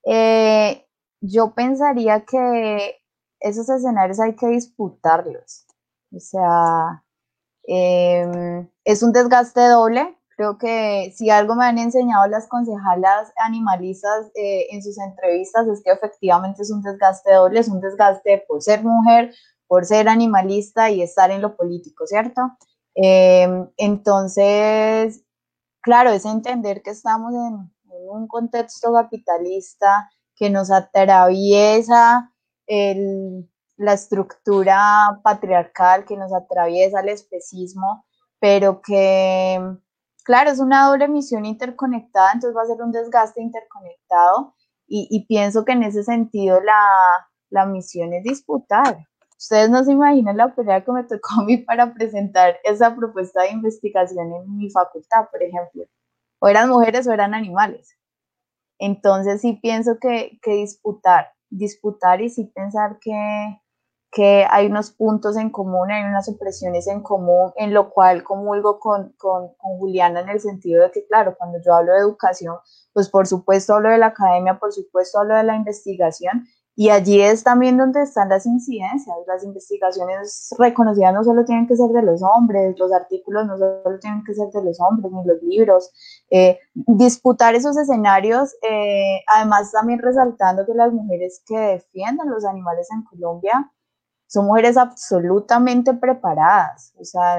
[0.05, 0.86] Eh,
[1.20, 2.99] yo pensaría que
[3.40, 5.66] esos escenarios hay que disputarlos.
[6.13, 7.03] O sea,
[7.65, 10.17] em, es un desgaste doble.
[10.37, 15.83] Creo que si algo me han enseñado las concejalas animalistas eh, en sus entrevistas es
[15.83, 19.35] que efectivamente es un desgaste doble, es un desgaste por ser mujer,
[19.67, 22.43] por ser animalista y estar en lo político, ¿cierto?
[22.95, 25.23] Em, entonces,
[25.83, 32.33] claro, es entender que estamos en, en un contexto capitalista que nos atraviesa
[32.67, 38.05] el, la estructura patriarcal que nos atraviesa el especismo,
[38.41, 39.61] pero que,
[40.24, 44.55] claro, es una doble misión interconectada, entonces va a ser un desgaste interconectado
[44.89, 48.99] y, pienso que en ese sentido la, misión es disputar.
[49.39, 53.43] Ustedes no se imaginan la pelea que me tocó a mí para presentar esa propuesta
[53.43, 55.85] de investigación en mi facultad, por ejemplo.
[56.39, 57.97] O eran mujeres o eran animales.
[58.79, 63.12] Entonces sí pienso que, que disputar, disputar y sí pensar que,
[64.17, 68.81] que hay unos puntos en común, hay unas opresiones en común, en lo cual comulgo
[68.81, 72.57] con, con, con, Juliana en el sentido de que, claro, cuando yo hablo de educación,
[72.95, 76.47] pues por supuesto hablo de la academia, por supuesto hablo de la investigación,
[76.79, 79.17] Y allí es también donde están las incidencias.
[79.27, 83.99] Las investigaciones reconocidas no solo tienen que ser de los hombres, los artículos no solo
[84.01, 85.91] tienen que ser de los hombres, ni los libros.
[86.31, 92.89] Eh, disputar esos escenarios, eh, además también resaltando que las mujeres que defienden los animales
[92.91, 93.71] en Colombia
[94.27, 96.93] son mujeres absolutamente preparadas.
[96.99, 97.39] O sea,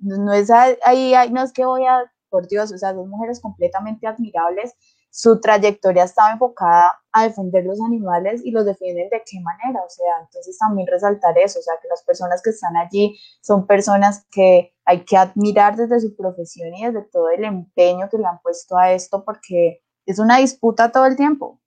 [0.00, 4.06] no es ahí, no es que voy a, por Dios, o sea, son mujeres completamente
[4.06, 4.74] admirables
[5.16, 9.88] su trayectoria estaba enfocada a defender los animales y los defienden de qué manera, o
[9.88, 14.26] sea, entonces también resaltar eso, o sea, que las personas que están allí son personas
[14.30, 18.42] que hay que admirar desde su profesión y desde todo el empeño que le han
[18.42, 21.62] puesto a esto, porque es una disputa todo el tiempo.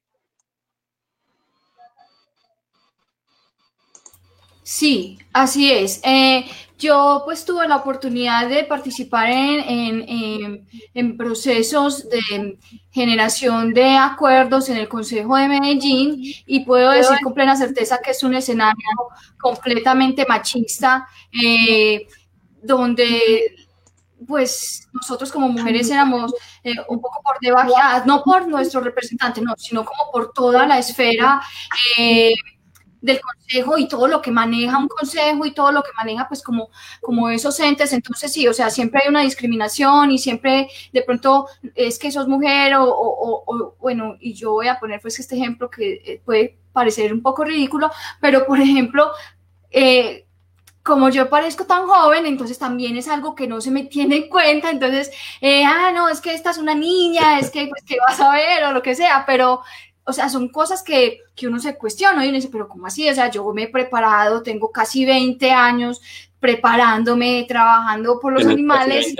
[4.71, 5.99] Sí, así es.
[6.03, 6.45] Eh,
[6.77, 10.63] yo pues tuve la oportunidad de participar en,
[10.93, 12.59] en, procesos de
[12.91, 18.11] generación de acuerdos en el Consejo de Medellín y puedo decir con plena certeza que
[18.11, 18.75] es un escenario
[19.41, 21.07] completamente machista
[21.43, 22.05] eh,
[22.61, 23.55] donde
[24.27, 26.31] pues nosotros como mujeres éramos
[26.63, 27.73] eh, un poco por debajo,
[28.05, 31.41] no por nuestro representante, no, sino como por toda la esfera.
[31.97, 32.35] Eh,
[33.01, 36.43] del consejo y todo lo que maneja un consejo y todo lo que maneja pues
[36.43, 36.69] como,
[37.01, 41.47] como esos entes, entonces sí, o sea, siempre hay una discriminación y siempre de pronto
[41.75, 45.69] es que sos mujer o, o, bueno, y yo voy a poner pues este ejemplo
[45.69, 49.11] que eh, puede parecer un poco ridículo, pero por ejemplo,
[49.71, 50.25] eh,
[50.83, 54.29] como yo parezco tan joven, entonces también es algo que no se me tiene en
[54.29, 57.97] cuenta, entonces, eh, ah, no, es que esta es una niña, es que, pues, ¿qué
[58.07, 58.63] vas a ver?
[58.63, 59.61] O lo que sea, pero
[60.09, 63.09] o sea, son cosas que, que uno se cuestiona y uno dice, pero ¿cómo así?
[63.09, 66.01] O sea, yo me he preparado, tengo casi 20 años
[66.39, 69.15] preparándome, trabajando por los animales.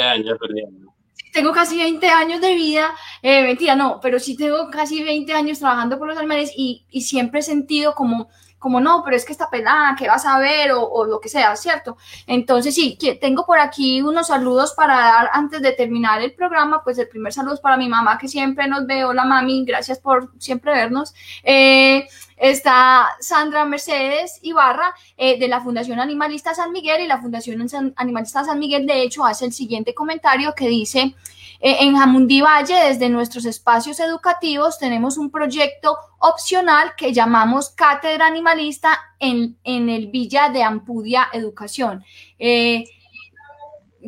[1.32, 5.60] tengo casi 20 años de vida, eh, mentira, no, pero sí tengo casi 20 años
[5.60, 8.30] trabajando por los animales y, y siempre he sentido como
[8.60, 10.72] como no, pero es que está pelada, ¿qué vas a ver?
[10.74, 11.98] O, lo que sea, ¿cierto?
[12.28, 16.84] Entonces, sí, tengo por aquí unos saludos para dar antes de terminar el programa.
[16.84, 19.06] Pues el primer saludo es para mi mamá que siempre nos ve.
[19.06, 21.14] Hola, mami, gracias por siempre vernos.
[21.44, 22.08] Eh,
[22.38, 28.44] está Sandra Mercedes Ibarra eh, de la Fundación Animalista San Miguel y la Fundación Animalista
[28.44, 31.16] San Miguel, de hecho, hace el siguiente comentario que dice.
[31.62, 38.28] Eh, en Jamundí Valle, desde nuestros espacios educativos, tenemos un proyecto opcional que llamamos Cátedra
[38.28, 42.04] Animalista en, el Villa de Ampudia Educación.
[42.38, 42.86] Eh,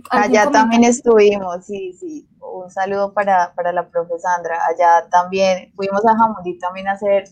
[0.10, 2.26] Allá también estuvimos, sí, sí.
[2.40, 4.58] Un saludo para, la profe Sandra.
[4.68, 7.26] Allá también fuimos a Jamundí también a hacer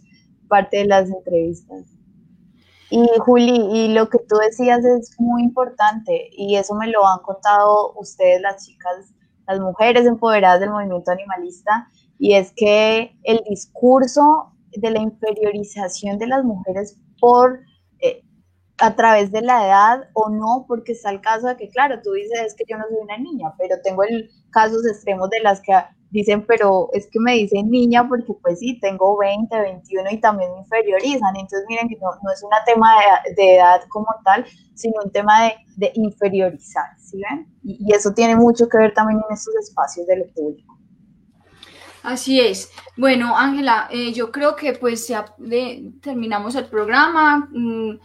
[0.49, 1.85] parte de las entrevistas.
[2.89, 7.19] Y Juli, y lo que tú decías es muy importante y eso me lo han
[7.19, 9.13] contado ustedes, las chicas
[9.49, 11.87] las mujeres empoderadas del movimiento animalista,
[12.19, 17.61] y es que el discurso de la inferiorización de las mujeres por
[18.81, 22.11] a través de la edad o no, porque está el caso de que, claro, tú
[22.13, 25.73] dices que yo no soy una niña, pero tengo el casos extremos de las que
[26.11, 30.51] dicen, pero es que me dicen niña porque pues sí, tengo 20, 21 y también
[30.53, 31.35] me inferiorizan.
[31.35, 32.95] Entonces miren que no, no es un tema
[33.35, 37.47] de, edad como tal, sino un tema de, de inferiorizar, ¿sí ven?
[37.63, 40.77] Y, eso tiene mucho que ver también en estos espacios de lo público.
[42.01, 42.71] Así es.
[42.95, 45.25] Bueno, Ángela, eh, yo creo que pues ya
[46.01, 47.49] terminamos el programa.
[47.51, 47.99] Mm,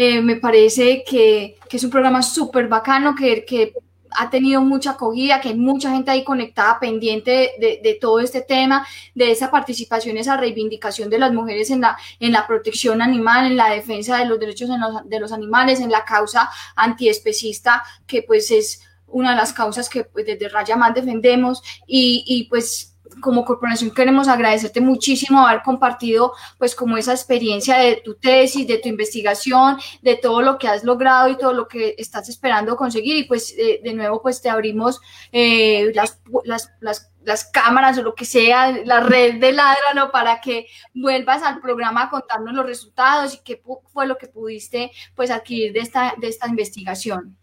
[0.00, 3.72] eh, me parece que, que, es un programa súper bacano, que, que
[4.12, 8.86] ha tenido mucha acogida, que hay mucha gente ahí conectada, pendiente de, todo este tema,
[9.16, 13.56] de esa participación, esa reivindicación de las mujeres en la, en la protección animal, en
[13.56, 14.70] la defensa de los derechos
[15.04, 20.04] de los, animales, en la causa antiespecista, que pues es una de las causas que
[20.04, 21.60] pues, desde Raya más defendemos.
[21.88, 22.87] Y, y pues
[23.20, 28.78] como corporación queremos agradecerte muchísimo haber compartido pues como esa experiencia de tu tesis, de
[28.78, 33.16] tu investigación, de todo lo que has logrado y todo lo que estás esperando conseguir
[33.16, 35.00] y pues eh, de nuevo pues te abrimos
[35.32, 40.40] eh, las, las, las, las, cámaras o lo que sea, la red de Ladrano para
[40.40, 43.62] que vuelvas al programa a contarnos los resultados y qué
[43.92, 47.36] fue lo que pudiste pues adquirir de esta, de esta investigación.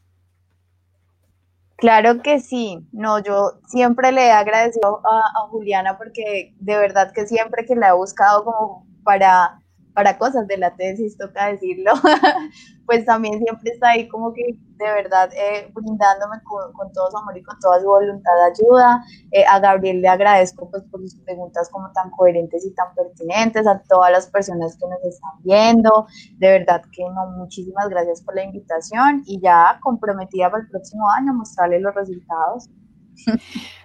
[1.78, 7.28] Claro que sí, no, yo siempre le he agradecido a, Juliana porque de verdad que
[7.28, 9.62] siempre que la he buscado como para
[9.96, 11.94] para cosas de la tesis, toca decirlo,
[12.86, 17.38] pues también siempre está ahí como que de verdad eh, brindándome con, todo su amor
[17.38, 19.06] y con toda su voluntad de ayuda.
[19.32, 23.66] Eh, a Gabriel le agradezco pues por sus preguntas como tan coherentes y tan pertinentes,
[23.66, 26.08] a todas las personas que nos están viendo,
[26.38, 31.10] de verdad que no, muchísimas gracias por la invitación y ya comprometida para el próximo
[31.10, 32.70] año mostrarle los resultados.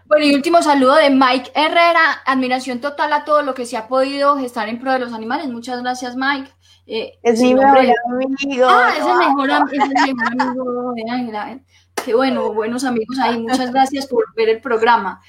[0.06, 2.22] Bueno, y último saludo de Mike Herrera.
[2.26, 5.46] Admiración total a todo lo que se ha podido gestar en pro de los animales.
[5.46, 6.50] Muchas gracias, Mike.
[6.86, 8.66] Eh, es mi mejor amigo.
[8.68, 11.52] Ah, es el mejor, amigo de Ángela.
[11.52, 11.60] ¿eh?
[12.04, 13.38] Qué bueno, buenos amigos ahí.
[13.38, 15.20] Muchas gracias por ver el programa.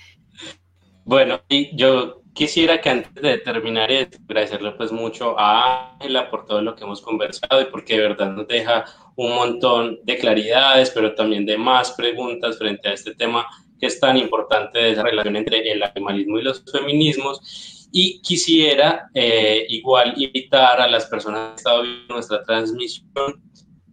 [1.05, 6.61] Bueno, y yo quisiera que antes de terminar agradecerle pues mucho a Ángela por todo
[6.61, 11.13] lo que hemos conversado y porque de verdad nos deja un montón de claridades, pero
[11.13, 13.45] también de más preguntas frente a este tema
[13.81, 17.89] que es tan importante esa relación entre el animalismo y los feminismos.
[17.91, 23.41] Y quisiera eh, igual invitar a las personas que han estado viendo nuestra transmisión.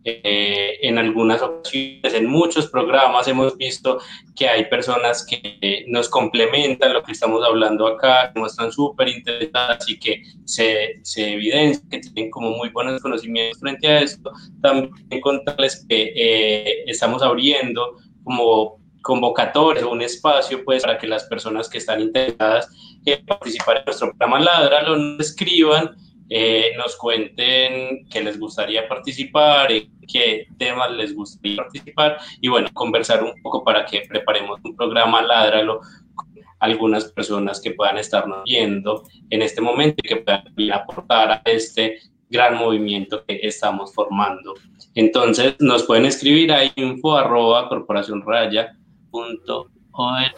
[0.05, 3.99] Eh, en algunas ocasiones, en muchos programas hemos visto
[4.37, 9.87] que hay personas que nos complementan lo que estamos hablando acá, que están súper interesadas
[9.89, 14.31] y que se, se evidencia que tienen como muy buenos conocimientos frente a esto.
[14.63, 18.78] También contarles que eh, estamos abriendo como
[19.09, 22.69] convocatorias o un espacio pues para que las personas que están interesadas
[23.07, 25.97] en participar en nuestro programa Ladra lo escriban,
[26.29, 32.69] eh, nos cuenten qué les gustaría participar, en qué temas les gustaría participar y bueno,
[32.75, 35.81] conversar un poco para que preparemos un programa Ladralo
[36.15, 36.29] con
[36.61, 41.99] algunas personas que puedan estarnos viendo en este momento y que puedan aportar a este
[42.29, 44.53] gran movimiento que estamos formando.
[44.95, 48.78] Entonces, nos pueden escribir a info arroba corporación raya
[49.11, 50.35] .org,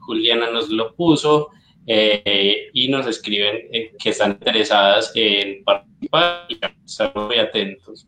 [0.00, 1.50] Juliana nos lo puso
[1.86, 8.06] eh, y nos escriben eh, que están interesadas en participar y están muy atentos.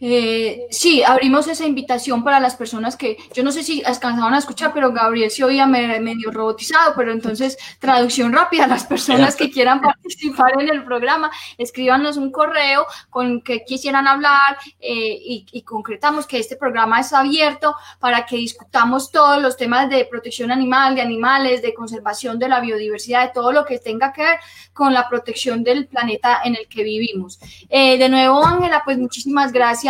[0.00, 4.38] Eh, sí, abrimos esa invitación para las personas que, yo no sé si alcanzaban a
[4.38, 9.80] escuchar, pero Gabriel se oía medio robotizado, pero entonces traducción rápida, las personas que quieran
[9.80, 16.38] participar en el programa, escríbanos un correo con que quisieran hablar eh, y, concretamos que
[16.38, 21.62] este programa es abierto para que discutamos todos los temas de protección animal, de animales,
[21.62, 24.38] de conservación de la biodiversidad, de todo lo que tenga que ver
[24.72, 27.38] con la protección del planeta en el que vivimos.
[27.70, 29.83] Eh, de nuevo, Ángela, pues muchísimas gracias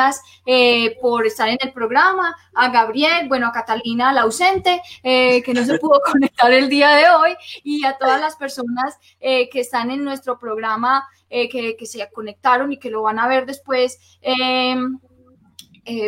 [0.47, 5.55] eh, por estar en el programa, a Gabriel, bueno, a Catalina, la ausente, eh, que
[5.55, 9.61] no se pudo conectar el día de hoy, y a todas las personas eh, que
[9.61, 13.99] están en nuestro programa, que, se conectaron y que lo van a ver después.
[14.21, 14.99] Em,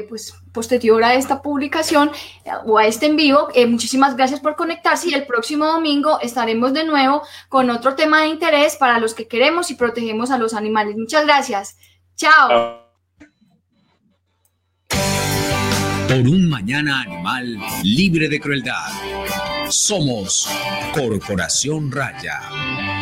[0.09, 2.11] pues posterior a esta publicación
[2.65, 3.49] o a este en vivo.
[3.69, 8.29] muchísimas gracias por conectarse y el próximo domingo estaremos de nuevo con otro tema de
[8.29, 10.97] interés para los que queremos y protegemos a los animales.
[10.97, 11.77] Muchas gracias.
[12.17, 12.86] Chao.
[16.09, 18.89] Por un mañana animal libre de crueldad.
[19.69, 20.49] Somos
[20.93, 22.95] Corporación Raya.